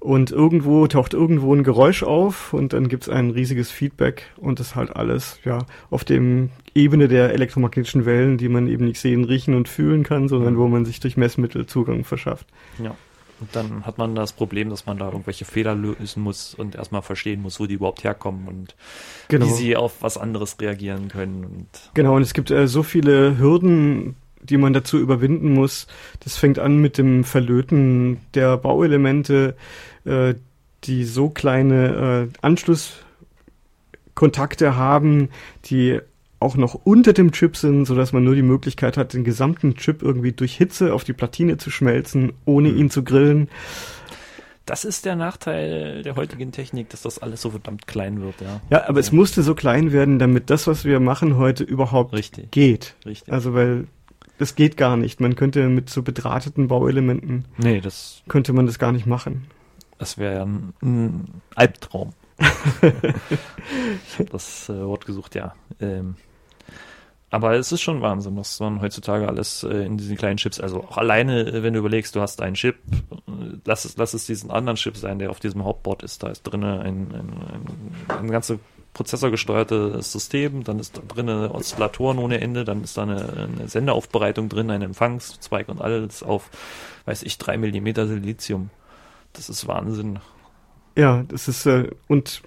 und 0.00 0.30
irgendwo 0.30 0.86
taucht 0.86 1.14
irgendwo 1.14 1.54
ein 1.54 1.62
Geräusch 1.62 2.02
auf 2.02 2.52
und 2.54 2.72
dann 2.72 2.88
gibt's 2.88 3.08
ein 3.08 3.30
riesiges 3.30 3.70
Feedback 3.70 4.24
und 4.38 4.58
das 4.58 4.74
halt 4.74 4.96
alles 4.96 5.38
ja 5.44 5.58
auf 5.90 6.04
dem 6.04 6.50
Ebene 6.74 7.06
der 7.06 7.32
elektromagnetischen 7.34 8.06
Wellen, 8.06 8.38
die 8.38 8.48
man 8.48 8.66
eben 8.66 8.86
nicht 8.86 9.00
sehen, 9.00 9.24
riechen 9.24 9.54
und 9.54 9.68
fühlen 9.68 10.02
kann, 10.02 10.28
sondern 10.28 10.56
wo 10.56 10.68
man 10.68 10.84
sich 10.86 11.00
durch 11.00 11.16
Messmittel 11.16 11.66
Zugang 11.66 12.04
verschafft. 12.04 12.46
Ja. 12.82 12.96
Und 13.40 13.56
dann 13.56 13.86
hat 13.86 13.96
man 13.96 14.14
das 14.14 14.32
Problem, 14.32 14.68
dass 14.68 14.84
man 14.84 14.98
da 14.98 15.06
irgendwelche 15.06 15.46
Fehler 15.46 15.74
lösen 15.74 16.22
muss 16.22 16.54
und 16.54 16.74
erstmal 16.74 17.00
verstehen 17.00 17.40
muss, 17.40 17.58
wo 17.58 17.66
die 17.66 17.74
überhaupt 17.74 18.04
herkommen 18.04 18.46
und 18.46 18.76
genau. 19.28 19.46
wie 19.46 19.50
sie 19.50 19.76
auf 19.76 20.02
was 20.02 20.18
anderes 20.18 20.60
reagieren 20.60 21.08
können. 21.08 21.44
Und 21.44 21.66
genau, 21.94 22.16
und 22.16 22.22
es 22.22 22.34
gibt 22.34 22.50
äh, 22.50 22.68
so 22.68 22.82
viele 22.82 23.38
Hürden, 23.38 24.16
die 24.42 24.56
man 24.56 24.72
dazu 24.72 24.98
überwinden 24.98 25.52
muss. 25.52 25.86
Das 26.20 26.36
fängt 26.36 26.58
an 26.58 26.78
mit 26.78 26.96
dem 26.98 27.22
Verlöten 27.24 28.18
der 28.34 28.56
Bauelemente, 28.56 29.54
äh, 30.04 30.34
die 30.84 31.04
so 31.04 31.28
kleine 31.28 32.30
äh, 32.32 32.38
Anschlusskontakte 32.40 34.76
haben, 34.76 35.28
die 35.66 36.00
auch 36.40 36.56
noch 36.56 36.74
unter 36.74 37.12
dem 37.12 37.32
Chip 37.32 37.56
sind, 37.56 37.84
so 37.84 37.94
dass 37.94 38.14
man 38.14 38.24
nur 38.24 38.34
die 38.34 38.42
Möglichkeit 38.42 38.96
hat, 38.96 39.12
den 39.12 39.24
gesamten 39.24 39.76
Chip 39.76 40.02
irgendwie 40.02 40.32
durch 40.32 40.56
Hitze 40.56 40.94
auf 40.94 41.04
die 41.04 41.12
Platine 41.12 41.58
zu 41.58 41.70
schmelzen, 41.70 42.32
ohne 42.46 42.70
mhm. 42.70 42.78
ihn 42.78 42.90
zu 42.90 43.04
grillen. 43.04 43.50
Das 44.64 44.84
ist 44.84 45.04
der 45.04 45.16
Nachteil 45.16 46.02
der 46.02 46.16
heutigen 46.16 46.52
Technik, 46.52 46.88
dass 46.90 47.02
das 47.02 47.18
alles 47.18 47.42
so 47.42 47.50
verdammt 47.50 47.86
klein 47.86 48.22
wird, 48.22 48.40
ja. 48.40 48.60
Ja, 48.70 48.88
aber 48.88 49.00
es 49.00 49.10
musste 49.10 49.42
so 49.42 49.54
klein 49.54 49.92
werden, 49.92 50.18
damit 50.18 50.48
das, 50.48 50.66
was 50.66 50.84
wir 50.84 51.00
machen 51.00 51.36
heute, 51.36 51.64
überhaupt 51.64 52.14
Richtig. 52.14 52.50
geht. 52.52 52.94
Richtig. 53.04 53.32
Also 53.32 53.52
weil 53.52 53.86
das 54.40 54.54
geht 54.54 54.78
gar 54.78 54.96
nicht. 54.96 55.20
Man 55.20 55.36
könnte 55.36 55.68
mit 55.68 55.90
so 55.90 56.02
bedrahteten 56.02 56.68
Bauelementen, 56.68 57.44
nee, 57.58 57.82
das 57.82 58.22
könnte 58.26 58.54
man 58.54 58.64
das 58.64 58.78
gar 58.78 58.90
nicht 58.90 59.04
machen. 59.04 59.48
Das 59.98 60.16
wäre 60.16 60.36
ja 60.36 60.42
ein, 60.44 60.72
ein 60.82 61.42
Albtraum. 61.54 62.14
ich 62.38 64.18
habe 64.18 64.30
das 64.32 64.70
äh, 64.70 64.86
Wort 64.86 65.04
gesucht, 65.04 65.34
ja. 65.34 65.54
Ähm, 65.78 66.14
aber 67.28 67.52
es 67.56 67.70
ist 67.70 67.82
schon 67.82 68.00
Wahnsinn, 68.00 68.34
was 68.34 68.58
man 68.60 68.80
heutzutage 68.80 69.28
alles 69.28 69.62
äh, 69.62 69.84
in 69.84 69.98
diesen 69.98 70.16
kleinen 70.16 70.38
Chips, 70.38 70.58
also 70.58 70.84
auch 70.84 70.96
alleine, 70.96 71.46
äh, 71.46 71.62
wenn 71.62 71.74
du 71.74 71.80
überlegst, 71.80 72.16
du 72.16 72.22
hast 72.22 72.40
einen 72.40 72.54
Chip, 72.54 72.76
äh, 73.10 73.58
lass 73.66 73.84
es, 73.84 73.98
lass 73.98 74.14
es 74.14 74.24
diesen 74.24 74.50
anderen 74.50 74.76
Chip 74.76 74.96
sein, 74.96 75.18
der 75.18 75.28
auf 75.28 75.38
diesem 75.38 75.64
Hauptboard 75.64 76.02
ist, 76.02 76.22
da 76.22 76.28
ist 76.28 76.44
drinnen 76.44 76.80
ein, 76.80 77.12
ein, 77.12 77.30
ein, 78.08 78.18
ein 78.20 78.30
ganze 78.30 78.58
prozessorgesteuertes 78.94 80.12
System, 80.12 80.64
dann 80.64 80.78
ist 80.78 80.96
da 80.96 81.02
drin 81.06 81.28
Oszillatoren 81.28 82.18
ohne 82.18 82.40
Ende, 82.40 82.64
dann 82.64 82.82
ist 82.82 82.96
da 82.96 83.02
eine, 83.02 83.48
eine 83.56 83.68
Sendeaufbereitung 83.68 84.48
drin, 84.48 84.70
ein 84.70 84.82
Empfangszweig 84.82 85.68
und 85.68 85.80
alles 85.80 86.22
auf, 86.22 86.50
weiß 87.04 87.22
ich, 87.22 87.38
drei 87.38 87.56
Millimeter 87.56 88.06
Silizium. 88.06 88.70
Das 89.32 89.48
ist 89.48 89.68
Wahnsinn. 89.68 90.18
Ja, 90.96 91.24
das 91.28 91.48
ist 91.48 91.66
äh, 91.66 91.90
und 92.08 92.42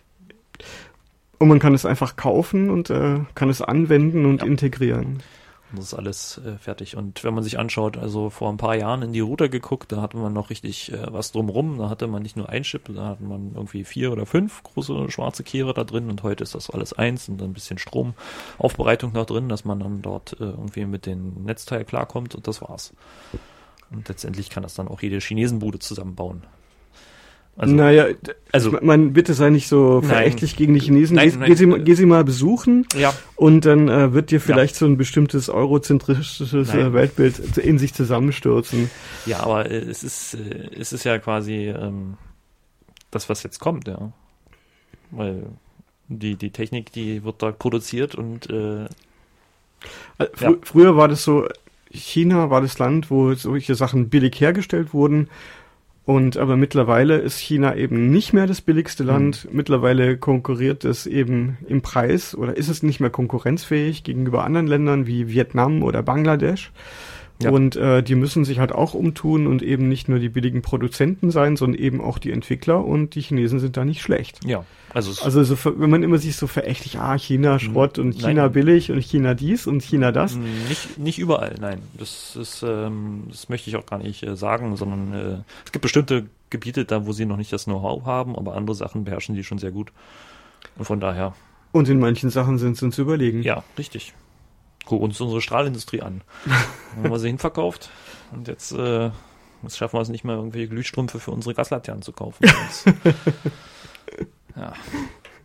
und 1.40 1.50
man 1.50 1.60
kann 1.60 1.74
es 1.74 1.86
einfach 1.86 2.16
kaufen 2.16 2.70
und 2.70 2.90
äh, 2.90 3.20
kann 3.36 3.50
es 3.50 3.62
anwenden 3.62 4.26
und 4.26 4.42
ja. 4.42 4.48
integrieren. 4.48 5.22
Das 5.76 5.86
ist 5.86 5.94
alles 5.96 6.40
äh, 6.46 6.58
fertig. 6.58 6.96
Und 6.96 7.24
wenn 7.24 7.34
man 7.34 7.44
sich 7.44 7.58
anschaut, 7.58 7.98
also 7.98 8.30
vor 8.30 8.50
ein 8.50 8.58
paar 8.58 8.76
Jahren 8.76 9.02
in 9.02 9.12
die 9.12 9.22
Router 9.22 9.50
geguckt, 9.50 9.92
da 9.92 10.02
hatte 10.02 10.18
man 10.18 10.32
noch 10.32 10.52
richtig 10.52 10.92
äh, 10.92 11.12
was 11.12 11.32
drumrum. 11.32 11.80
Da 11.80 11.90
hatte 11.90 12.06
man 12.08 12.22
nicht 12.22 12.38
nur 12.38 12.50
ein 12.50 12.62
Chip, 12.64 12.94
da 12.94 13.08
hatte 13.08 13.24
man 13.24 13.54
irgendwie 13.56 13.84
vier 13.84 14.12
oder 14.12 14.28
fünf 14.28 14.62
große 14.62 15.10
schwarze 15.10 15.44
Kehre 15.44 15.74
da 15.74 15.84
drin 15.84 16.10
und 16.10 16.22
heute 16.22 16.44
ist 16.44 16.54
das 16.54 16.70
alles 16.70 16.94
eins 16.94 17.28
und 17.28 17.42
ein 17.42 17.54
bisschen 17.54 17.80
Stromaufbereitung 17.80 19.14
noch 19.14 19.26
drin, 19.26 19.50
dass 19.50 19.66
man 19.66 19.80
dann 19.80 20.02
dort 20.04 20.34
äh, 20.34 20.44
irgendwie 20.44 20.86
mit 20.86 21.08
den 21.08 21.44
Netzteil 21.44 21.86
klarkommt 21.86 22.36
und 22.36 22.48
das 22.48 22.62
war's. 22.62 22.94
Und 23.90 24.08
letztendlich 24.08 24.50
kann 24.50 24.64
das 24.64 24.76
dann 24.76 24.88
auch 24.88 25.02
jede 25.02 25.20
Chinesenbude 25.20 25.80
zusammenbauen. 25.80 26.44
Also, 27.56 27.76
naja, 27.76 28.08
also 28.52 28.72
man 28.82 29.14
bitte 29.14 29.36
sei 29.36 29.52
nicht 29.52 29.68
so 29.68 30.02
verächtlich 30.02 30.56
gegen 30.56 30.74
die 30.74 30.80
Chinesen. 30.80 31.18
Nein, 31.18 31.30
geh, 31.30 31.38
nein, 31.38 31.50
geh, 31.50 31.56
sie, 31.56 31.84
geh 31.84 31.94
sie 31.94 32.06
mal 32.08 32.24
besuchen 32.24 32.88
ja. 32.98 33.14
und 33.36 33.66
dann 33.66 33.90
äh, 33.90 34.12
wird 34.12 34.32
dir 34.32 34.42
vielleicht 34.42 34.74
ja. 34.76 34.80
so 34.80 34.86
ein 34.88 34.98
bestimmtes 34.98 35.50
eurozentrisches 35.50 36.52
äh, 36.52 36.94
Weltbild 36.94 37.58
in 37.60 37.78
sich 37.78 37.94
zusammenstürzen. 37.94 38.90
Ja, 39.28 39.42
aber 39.42 39.70
äh, 39.70 39.78
es 39.78 40.04
ist 40.04 40.34
äh, 40.34 40.70
es 40.80 40.94
ist 40.94 41.04
ja 41.04 41.20
quasi 41.20 41.68
ähm, 41.68 42.18
das, 43.12 43.30
was 43.30 43.44
jetzt 43.44 43.60
kommt, 43.60 43.88
ja. 43.88 44.12
Weil 45.12 45.44
die 46.08 46.36
die 46.36 46.50
Technik, 46.50 46.92
die 46.92 47.24
wird 47.24 47.44
da 47.44 47.52
produziert 47.52 48.16
und 48.16 48.50
äh, 48.50 48.86
äh 48.86 48.88
Fr 50.34 50.50
ja. 50.50 50.54
früher 50.64 50.98
war 50.98 51.08
das 51.08 51.24
so, 51.24 51.48
China 51.92 52.50
war 52.50 52.62
das 52.62 52.80
Land, 52.80 53.12
wo 53.12 53.36
solche 53.36 53.76
Sachen 53.76 54.10
billig 54.10 54.42
hergestellt 54.42 54.92
wurden 54.92 55.30
und 56.06 56.36
aber 56.36 56.58
mittlerweile 56.58 57.18
ist 57.18 57.38
China 57.38 57.76
eben 57.76 58.12
nicht 58.12 58.34
mehr 58.34 58.46
das 58.46 58.60
billigste 58.60 59.04
Land. 59.04 59.46
Mhm. 59.46 59.56
Mittlerweile 59.56 60.18
konkurriert 60.18 60.84
es 60.84 61.06
eben 61.06 61.58
im 61.68 61.82
Preis 61.82 62.36
oder 62.36 62.58
ist 62.58 62.68
es 62.68 62.84
nicht 62.84 63.00
mehr 63.00 63.10
konkurrenzfähig 63.10 64.04
gegenüber 64.04 64.44
anderen 64.44 64.68
Ländern 64.68 65.08
wie 65.08 65.30
Vietnam 65.30 65.82
oder 65.82 66.04
Bangladesch. 66.04 66.72
Ja. 67.44 67.52
Und 67.52 67.76
äh, 67.76 68.02
die 68.04 68.16
müssen 68.16 68.46
sich 68.46 68.60
halt 68.60 68.72
auch 68.72 68.94
umtun 68.94 69.48
und 69.48 69.62
eben 69.62 69.88
nicht 69.88 70.10
nur 70.10 70.20
die 70.20 70.30
billigen 70.30 70.62
Produzenten 70.62 71.32
sein, 71.32 71.56
sondern 71.56 71.80
eben 71.82 72.02
auch 72.02 72.18
die 72.18 72.32
Entwickler 72.32 72.84
und 72.84 73.16
die 73.16 73.22
Chinesen 73.22 73.60
sind 73.60 73.78
da 73.78 73.86
nicht 73.86 74.02
schlecht. 74.02 74.40
Ja. 74.46 74.66
Also, 74.94 75.24
also 75.24 75.44
so, 75.44 75.58
wenn 75.80 75.90
man 75.90 76.04
immer 76.04 76.20
sich 76.20 76.36
so 76.36 76.46
verächtlich, 76.46 77.00
ah, 77.00 77.18
China 77.18 77.58
Schrott 77.58 77.98
und 77.98 78.14
China 78.14 78.44
nein. 78.44 78.52
billig 78.52 78.92
und 78.92 79.02
China 79.02 79.34
dies 79.34 79.66
und 79.66 79.82
China 79.82 80.12
das. 80.12 80.36
Nicht, 80.36 81.00
nicht 81.00 81.18
überall, 81.18 81.56
nein. 81.60 81.80
Das 81.98 82.36
ist, 82.36 82.64
ähm, 82.64 83.24
das 83.30 83.50
möchte 83.50 83.70
ich 83.70 83.76
auch 83.76 83.88
gar 83.88 83.98
nicht 83.98 84.22
äh, 84.22 84.36
sagen, 84.36 84.76
sondern 84.76 85.14
äh, 85.14 85.38
es 85.66 85.72
gibt 85.72 85.82
bestimmte 85.82 86.28
Gebiete 86.52 86.86
da, 86.86 87.08
wo 87.08 87.12
sie 87.12 87.26
noch 87.26 87.38
nicht 87.38 87.52
das 87.52 87.66
Know-how 87.66 88.06
haben, 88.06 88.36
aber 88.36 88.56
andere 88.56 88.76
Sachen 88.76 89.04
beherrschen 89.04 89.34
die 89.34 89.44
schon 89.44 89.58
sehr 89.58 89.72
gut. 89.72 89.92
Und 90.78 90.86
von 90.86 91.00
daher. 91.00 91.34
Und 91.72 91.90
in 91.90 92.00
manchen 92.00 92.30
Sachen 92.30 92.60
sind 92.60 92.78
sie 92.78 92.86
uns 92.86 93.00
überlegen. 93.00 93.42
Ja, 93.42 93.64
richtig. 93.80 94.14
Guck 94.86 95.02
uns 95.02 95.20
unsere 95.22 95.42
Strahlindustrie 95.42 96.02
an. 96.02 96.22
haben 96.96 97.10
wir 97.10 97.20
sie 97.20 97.28
hinverkauft 97.28 97.90
und 98.32 98.48
jetzt, 98.48 98.72
äh, 98.74 99.12
jetzt 99.62 99.78
schaffen 99.78 99.98
wir 99.98 100.02
es 100.02 100.10
nicht 100.10 100.24
mehr, 100.24 100.36
irgendwelche 100.36 100.68
Glühstrümpfe 100.68 101.20
für 101.20 101.32
unsere 101.32 101.56
Gaslaternen 101.56 102.02
zu 102.02 102.12
kaufen. 102.12 102.46
ja, 104.56 104.74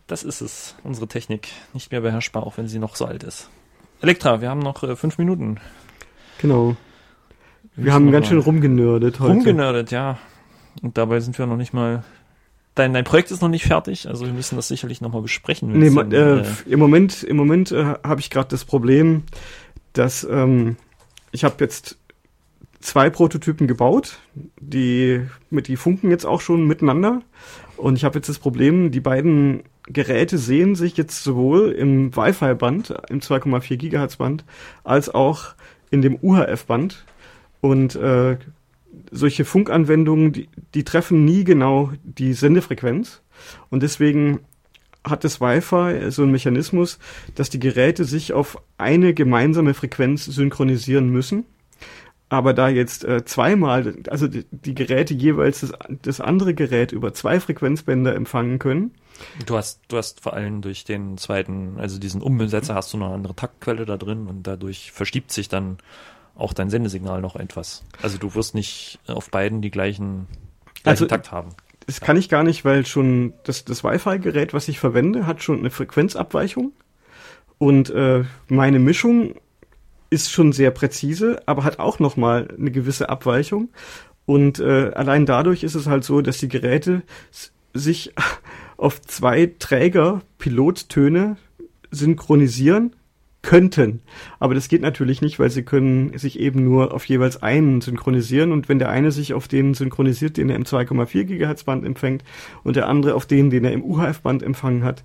das 0.07 0.24
ist 0.24 0.40
es. 0.40 0.74
Unsere 0.83 1.07
Technik. 1.07 1.48
Nicht 1.72 1.92
mehr 1.92 2.01
beherrschbar, 2.01 2.46
auch 2.46 2.57
wenn 2.57 2.68
sie 2.68 2.79
noch 2.79 2.96
so 2.96 3.05
alt 3.05 3.22
ist. 3.22 3.48
Elektra, 4.01 4.40
wir 4.40 4.48
haben 4.48 4.61
noch 4.61 4.83
äh, 4.83 4.96
fünf 4.96 5.18
Minuten. 5.18 5.61
Genau. 6.38 6.77
Wir, 7.74 7.87
wir 7.87 7.92
haben 7.92 8.11
ganz 8.11 8.29
schön 8.29 8.38
rumgenördet 8.38 9.20
heute. 9.20 9.33
Rumgenördet, 9.33 9.90
ja. 9.90 10.18
Und 10.83 10.96
dabei 10.96 11.20
sind 11.20 11.38
wir 11.38 11.46
noch 11.46 11.57
nicht 11.57 11.72
mal 11.72 12.05
dein, 12.79 12.93
dein 12.93 13.05
Projekt 13.05 13.31
ist 13.31 13.43
noch 13.43 13.49
nicht 13.49 13.64
fertig, 13.64 14.09
also 14.09 14.27
wir 14.27 14.33
müssen 14.33 14.57
das 14.57 14.69
sicherlich 14.69 15.01
nochmal 15.01 15.23
besprechen. 15.23 15.73
Nee, 15.73 15.91
dann, 15.91 16.12
äh, 16.12 16.41
äh, 16.41 16.45
im 16.67 16.79
Moment, 16.79 17.23
im 17.23 17.37
Moment 17.37 17.73
äh, 17.73 17.95
habe 18.05 18.21
ich 18.21 18.31
gerade 18.31 18.49
das 18.49 18.64
Problem, 18.64 19.25
dass 19.93 20.27
ähm, 20.31 20.77
ich 21.33 21.45
habe 21.45 21.57
jetzt 21.61 21.99
zwei 22.81 23.11
Prototypen 23.11 23.67
gebaut, 23.67 24.19
die 24.61 25.23
mit 25.51 25.69
die 25.69 25.77
funken 25.77 26.11
jetzt 26.11 26.25
auch 26.25 26.41
schon 26.41 26.67
miteinander 26.67 27.23
und 27.77 27.97
ich 27.97 28.05
habe 28.05 28.17
jetzt 28.17 28.29
das 28.29 28.38
Problem, 28.38 28.91
die 28.91 29.01
beiden 29.01 29.62
Geräte 29.85 30.38
sehen 30.38 30.75
sich 30.75 30.97
jetzt 30.97 31.25
sowohl 31.25 31.71
im 31.73 32.14
Wi-Fi-Band, 32.14 32.95
im 33.09 33.21
2,4 33.21 33.77
Gigahertz 33.77 34.17
Band, 34.17 34.45
als 34.85 35.12
auch 35.12 35.55
in 35.91 36.03
dem 36.03 36.19
UHF-Band 36.21 37.05
und 37.61 37.97
äh, 37.97 38.37
solche 39.11 39.44
Funkanwendungen, 39.44 40.33
die, 40.33 40.48
die 40.74 40.85
treffen 40.85 41.24
nie 41.24 41.44
genau 41.44 41.92
die 42.03 42.33
Sendefrequenz. 42.33 43.22
Und 43.70 43.83
deswegen 43.83 44.40
hat 45.05 45.24
das 45.24 45.40
Wi-Fi 45.40 46.11
so 46.11 46.22
einen 46.22 46.33
Mechanismus, 46.33 46.98
dass 47.35 47.51
die 47.51 47.61
Geräte 47.61 48.05
sich 48.05 48.33
auf 48.33 48.61
eine 48.77 49.14
gemeinsame 49.14 49.74
Frequenz 49.74 50.24
synchronisieren 50.24 51.09
müssen. 51.09 51.44
Aber 52.31 52.53
da 52.53 52.68
jetzt 52.68 53.05
äh, 53.05 53.24
zweimal, 53.24 53.96
also 54.09 54.29
die, 54.29 54.44
die 54.51 54.74
Geräte 54.74 55.14
jeweils 55.14 55.61
das, 55.61 55.72
das, 56.03 56.20
andere 56.20 56.53
Gerät 56.53 56.92
über 56.92 57.14
zwei 57.14 57.40
Frequenzbänder 57.40 58.14
empfangen 58.14 58.59
können. 58.59 58.92
Du 59.46 59.57
hast, 59.57 59.81
du 59.88 59.96
hast 59.96 60.20
vor 60.20 60.35
allem 60.35 60.61
durch 60.61 60.85
den 60.85 61.16
zweiten, 61.16 61.79
also 61.79 61.98
diesen 61.98 62.20
Umsetzer 62.20 62.74
hast 62.74 62.92
du 62.92 62.98
noch 62.98 63.07
eine 63.07 63.14
andere 63.14 63.35
Taktquelle 63.35 63.87
da 63.87 63.96
drin 63.96 64.27
und 64.27 64.46
dadurch 64.46 64.92
verschiebt 64.92 65.33
sich 65.33 65.48
dann 65.48 65.79
auch 66.38 66.53
dein 66.53 66.70
Sendesignal 66.70 67.20
noch 67.20 67.37
etwas. 67.37 67.85
Also 68.01 68.16
du 68.16 68.35
wirst 68.35 68.55
nicht 68.55 69.01
auf 69.07 69.31
beiden 69.31 69.61
die 69.61 69.70
gleichen, 69.70 70.27
gleichen 70.83 70.85
also, 70.85 71.07
Takt 71.07 71.33
haben. 71.33 71.51
Das 71.87 72.01
kann 72.01 72.16
ich 72.16 72.29
gar 72.29 72.44
nicht, 72.44 72.64
weil 72.64 72.87
schon 72.87 73.35
das, 73.44 73.64
das 73.64 73.83
Wi-Fi-Gerät, 73.83 74.55
was 74.55 74.68
ich 74.68 74.79
verwende, 74.79 75.27
hat 75.27 75.42
schon 75.42 75.59
eine 75.59 75.70
Frequenzabweichung. 75.70 76.72
Und 77.59 77.90
äh, 77.90 78.24
meine 78.48 78.79
Mischung 78.79 79.35
ist 80.11 80.31
schon 80.31 80.53
sehr 80.53 80.70
präzise, 80.70 81.42
aber 81.46 81.64
hat 81.64 81.81
auch 81.81 81.98
nochmal 81.98 82.48
eine 82.57 82.70
gewisse 82.70 83.09
Abweichung. 83.09 83.70
Und 84.24 84.61
äh, 84.61 84.92
allein 84.94 85.27
dadurch 85.27 85.64
ist 85.64 85.74
es 85.74 85.87
halt 85.87 86.05
so, 86.05 86.20
dass 86.20 86.38
die 86.38 86.48
Geräte 86.48 87.03
sich 87.74 88.14
auf 88.77 89.03
zwei 89.03 89.53
Träger 89.59 90.22
Pilottöne 90.38 91.37
synchronisieren 91.90 92.94
könnten. 93.42 94.01
Aber 94.40 94.55
das 94.55 94.68
geht 94.68 94.83
natürlich 94.83 95.22
nicht, 95.22 95.38
weil 95.38 95.51
sie 95.51 95.62
können 95.62 96.16
sich 96.18 96.38
eben 96.40 96.64
nur 96.64 96.92
auf 96.92 97.05
jeweils 97.05 97.42
einen 97.42 97.81
synchronisieren 97.81 98.53
und 98.53 98.68
wenn 98.68 98.79
der 98.79 98.88
eine 98.88 99.12
sich 99.12 99.33
auf 99.33 99.48
den 99.48 99.74
synchronisiert, 99.74 100.37
den 100.37 100.51
er 100.51 100.57
im 100.57 100.64
2,4 100.64 101.24
Gigahertz 101.24 101.64
Band 101.64 101.85
empfängt 101.85 102.24
und 102.64 102.77
der 102.77 102.88
andere 102.88 103.14
auf 103.14 103.27
den, 103.27 103.51
den 103.51 103.64
er 103.64 103.72
im 103.72 103.85
UHF 103.85 104.20
Band 104.20 104.42
empfangen 104.42 104.85
hat, 104.85 105.03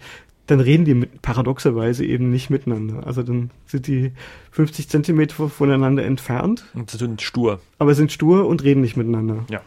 dann 0.47 0.59
reden 0.59 0.83
die 0.83 0.93
mit, 0.93 1.21
paradoxerweise 1.21 2.05
eben 2.05 2.29
nicht 2.29 2.49
miteinander. 2.49 3.07
Also 3.07 3.23
dann 3.23 3.51
sind 3.65 3.87
die 3.87 4.11
50 4.51 4.89
Zentimeter 4.89 5.47
voneinander 5.47 6.03
entfernt. 6.03 6.65
Und 6.73 6.89
sind 6.89 7.21
stur. 7.21 7.61
Aber 7.79 7.95
sind 7.95 8.11
stur 8.11 8.45
und 8.45 8.63
reden 8.63 8.81
nicht 8.81 8.97
miteinander. 8.97 9.45
Ja. 9.49 9.61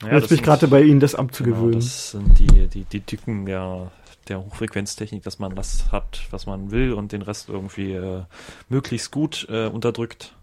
Naja, 0.00 0.18
Jetzt 0.18 0.28
bin 0.28 0.38
ich 0.38 0.44
gerade 0.44 0.60
dabei, 0.60 0.82
ihnen 0.82 1.00
das 1.00 1.14
abzugewöhnen. 1.14 1.72
Genau, 1.72 1.84
das 1.84 2.12
sind 2.12 2.38
die, 2.38 2.68
die, 2.68 2.84
die 2.84 3.00
Tücken 3.00 3.46
der 3.46 3.90
der 4.28 4.40
Hochfrequenztechnik, 4.40 5.22
dass 5.22 5.38
man 5.38 5.54
das 5.54 5.92
hat, 5.92 6.26
was 6.30 6.46
man 6.46 6.70
will 6.70 6.92
und 6.92 7.12
den 7.12 7.22
Rest 7.22 7.48
irgendwie 7.48 7.92
äh, 7.92 8.22
möglichst 8.68 9.10
gut 9.10 9.46
äh, 9.50 9.66
unterdrückt. 9.66 10.34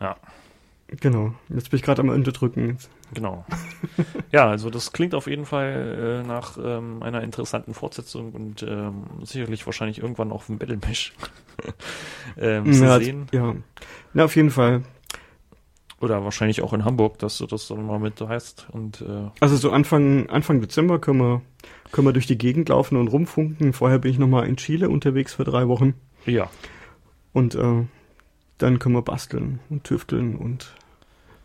Ja. 0.00 0.16
Genau, 1.00 1.32
jetzt 1.48 1.70
bin 1.70 1.78
ich 1.78 1.82
gerade 1.82 2.02
am 2.02 2.10
Unterdrücken. 2.10 2.76
Genau. 3.14 3.46
ja, 4.32 4.48
also 4.48 4.68
das 4.68 4.92
klingt 4.92 5.14
auf 5.14 5.26
jeden 5.26 5.46
Fall 5.46 6.22
äh, 6.22 6.26
nach 6.26 6.58
ähm, 6.62 7.02
einer 7.02 7.22
interessanten 7.22 7.72
Fortsetzung 7.72 8.32
und 8.32 8.62
ähm, 8.62 9.04
sicherlich 9.22 9.64
wahrscheinlich 9.64 10.00
irgendwann 10.00 10.32
auch 10.32 10.48
ein 10.48 10.58
Battle 10.58 10.78
Mesh 10.86 11.14
ähm, 12.38 12.66
ja, 12.66 12.98
zu 12.98 13.04
sehen. 13.04 13.26
Ja. 13.32 13.54
ja, 14.14 14.24
auf 14.24 14.36
jeden 14.36 14.50
Fall. 14.50 14.82
Oder 16.02 16.24
wahrscheinlich 16.24 16.62
auch 16.62 16.72
in 16.72 16.84
Hamburg, 16.84 17.20
dass 17.20 17.38
du 17.38 17.46
das 17.46 17.68
dann 17.68 17.86
mal 17.86 18.00
mit 18.00 18.20
heißt. 18.20 18.66
Und, 18.72 19.02
äh 19.02 19.30
also 19.38 19.56
so 19.56 19.70
Anfang, 19.70 20.28
Anfang 20.28 20.60
Dezember 20.60 20.98
können 20.98 21.20
wir, 21.20 21.42
können 21.92 22.08
wir 22.08 22.12
durch 22.12 22.26
die 22.26 22.36
Gegend 22.36 22.70
laufen 22.70 22.96
und 22.96 23.06
rumfunken. 23.06 23.72
Vorher 23.72 24.00
bin 24.00 24.10
ich 24.10 24.18
nochmal 24.18 24.48
in 24.48 24.56
Chile 24.56 24.88
unterwegs 24.88 25.32
für 25.34 25.44
drei 25.44 25.68
Wochen. 25.68 25.94
Ja. 26.26 26.50
Und 27.32 27.54
äh, 27.54 27.84
dann 28.58 28.78
können 28.80 28.96
wir 28.96 29.02
basteln 29.02 29.60
und 29.70 29.84
tüfteln 29.84 30.34
und 30.34 30.74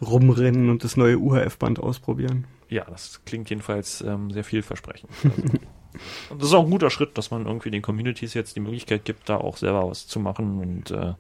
rumrennen 0.02 0.72
und 0.72 0.84
das 0.84 0.98
neue 0.98 1.20
UHF-Band 1.20 1.80
ausprobieren. 1.80 2.46
Ja, 2.68 2.84
das 2.86 3.22
klingt 3.26 3.52
jedenfalls 3.52 4.02
ähm, 4.02 4.32
sehr 4.32 4.44
vielversprechend. 4.44 5.12
Also, 5.24 5.60
das 6.36 6.48
ist 6.48 6.54
auch 6.56 6.66
ein 6.66 6.72
guter 6.72 6.90
Schritt, 6.90 7.16
dass 7.18 7.30
man 7.30 7.46
irgendwie 7.46 7.70
den 7.70 7.84
Communities 7.84 8.34
jetzt 8.34 8.56
die 8.56 8.60
Möglichkeit 8.60 9.06
gibt, 9.06 9.30
da 9.30 9.38
auch 9.38 9.58
selber 9.58 9.88
was 9.88 10.08
zu 10.08 10.20
machen 10.20 10.60
und 10.60 10.92
äh, 10.92 11.14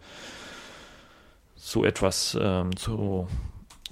so 1.68 1.84
etwas 1.84 2.38
ähm, 2.40 2.76
zu, 2.78 3.28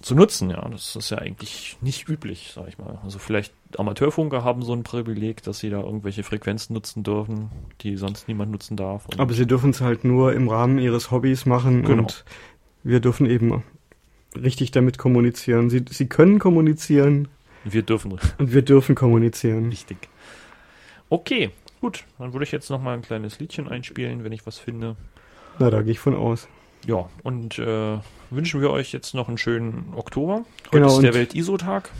zu 0.01 0.15
nutzen. 0.15 0.49
Ja, 0.49 0.65
das 0.69 0.95
ist 0.95 1.09
ja 1.09 1.17
eigentlich 1.17 1.77
nicht 1.81 2.07
üblich, 2.07 2.53
sag 2.55 2.69
ich 2.69 2.77
mal. 2.77 2.99
Also 3.03 3.19
vielleicht 3.19 3.53
Amateurfunker 3.77 4.45
haben 4.45 4.61
so 4.61 4.71
ein 4.71 4.83
Privileg, 4.83 5.43
dass 5.43 5.59
sie 5.59 5.69
da 5.69 5.81
irgendwelche 5.81 6.23
Frequenzen 6.23 6.73
nutzen 6.73 7.03
dürfen, 7.03 7.49
die 7.81 7.97
sonst 7.97 8.29
niemand 8.29 8.51
nutzen 8.51 8.77
darf. 8.77 9.07
Aber 9.17 9.33
sie 9.33 9.45
dürfen 9.45 9.71
es 9.71 9.81
halt 9.81 10.05
nur 10.05 10.31
im 10.31 10.47
Rahmen 10.47 10.79
ihres 10.79 11.11
Hobbys 11.11 11.45
machen 11.45 11.83
genau. 11.83 12.03
und 12.03 12.23
wir 12.83 13.01
dürfen 13.01 13.25
eben 13.25 13.63
richtig 14.35 14.71
damit 14.71 14.97
kommunizieren. 14.97 15.69
Sie, 15.69 15.83
sie 15.89 16.07
können 16.07 16.39
kommunizieren. 16.39 17.27
Wir 17.65 17.81
dürfen. 17.81 18.17
Und 18.38 18.53
wir 18.53 18.61
dürfen 18.61 18.95
kommunizieren. 18.95 19.67
Richtig. 19.67 19.97
Okay, 21.09 21.51
gut. 21.81 22.05
Dann 22.19 22.31
würde 22.31 22.45
ich 22.45 22.53
jetzt 22.53 22.69
noch 22.69 22.81
mal 22.81 22.93
ein 22.93 23.01
kleines 23.01 23.39
Liedchen 23.39 23.67
einspielen, 23.67 24.23
wenn 24.23 24.31
ich 24.31 24.45
was 24.47 24.59
finde. 24.59 24.95
Na, 25.59 25.69
da 25.69 25.81
gehe 25.81 25.91
ich 25.91 25.99
von 25.99 26.15
aus. 26.15 26.47
Ja, 26.85 27.09
und 27.23 27.57
äh, 27.57 27.97
wünschen 28.29 28.61
wir 28.61 28.69
euch 28.69 28.91
jetzt 28.91 29.13
noch 29.13 29.27
einen 29.27 29.37
schönen 29.37 29.93
Oktober. 29.95 30.45
Heute 30.67 30.71
genau, 30.71 30.87
ist 30.87 31.01
der 31.01 31.13
Welt-ISO-Tag. 31.13 31.89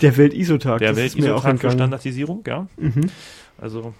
Der 0.00 0.16
Welt-ISO-Tag. 0.16 0.78
Der 0.78 0.94
Welt-ISO-Tag 0.94 1.58
für 1.58 1.72
Standardisierung, 1.72 2.44
ja. 2.46 2.68
Mhm. 2.76 3.10
Also 3.58 3.94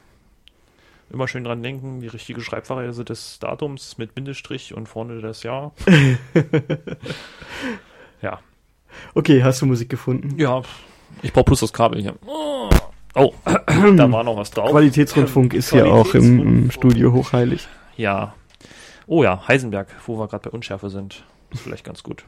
immer 1.12 1.26
schön 1.26 1.42
dran 1.42 1.62
denken, 1.62 2.00
die 2.00 2.06
richtige 2.06 2.40
Schreibweise 2.40 3.04
des 3.04 3.40
Datums 3.40 3.98
mit 3.98 4.14
Bindestrich 4.14 4.74
und 4.74 4.88
vorne 4.88 5.20
das 5.20 5.42
Jahr. 5.42 5.72
ja. 8.22 8.38
Okay, 9.14 9.42
hast 9.42 9.60
du 9.60 9.66
Musik 9.66 9.88
gefunden? 9.88 10.38
Ja, 10.38 10.62
ich 11.20 11.32
brauche 11.32 11.46
plus 11.46 11.60
das 11.60 11.72
Kabel 11.72 12.00
hier. 12.00 12.14
Oh, 13.14 13.34
da 13.96 14.10
war 14.10 14.24
noch 14.24 14.36
was 14.36 14.52
drauf. 14.52 14.70
Qualitätsrundfunk 14.70 15.52
ist 15.52 15.70
hier 15.70 15.86
auch 15.86 16.14
im, 16.14 16.40
im 16.40 16.70
Studio 16.70 17.12
hochheilig. 17.12 17.68
Ja, 17.96 18.34
Oh 19.06 19.22
ja, 19.22 19.46
Heisenberg, 19.48 19.88
wo 20.06 20.18
wir 20.18 20.28
gerade 20.28 20.48
bei 20.48 20.54
Unschärfe 20.54 20.90
sind. 20.90 21.24
Ist 21.50 21.62
vielleicht 21.62 21.84
ganz 21.84 22.02
gut. 22.02 22.24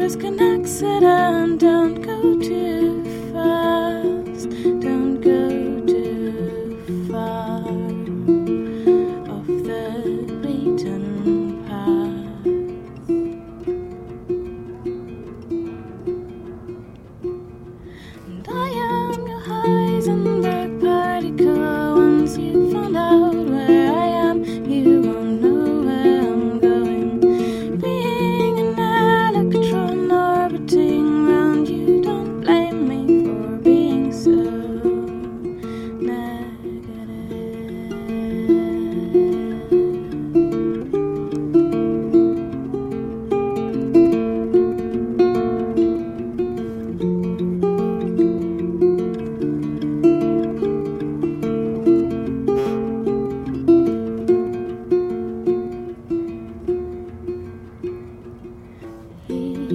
dangerous 0.00 0.16
connection. 0.16 1.58
Don't 1.58 2.00
go 2.02 2.38
to. 2.40 2.79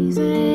easy. 0.08 0.55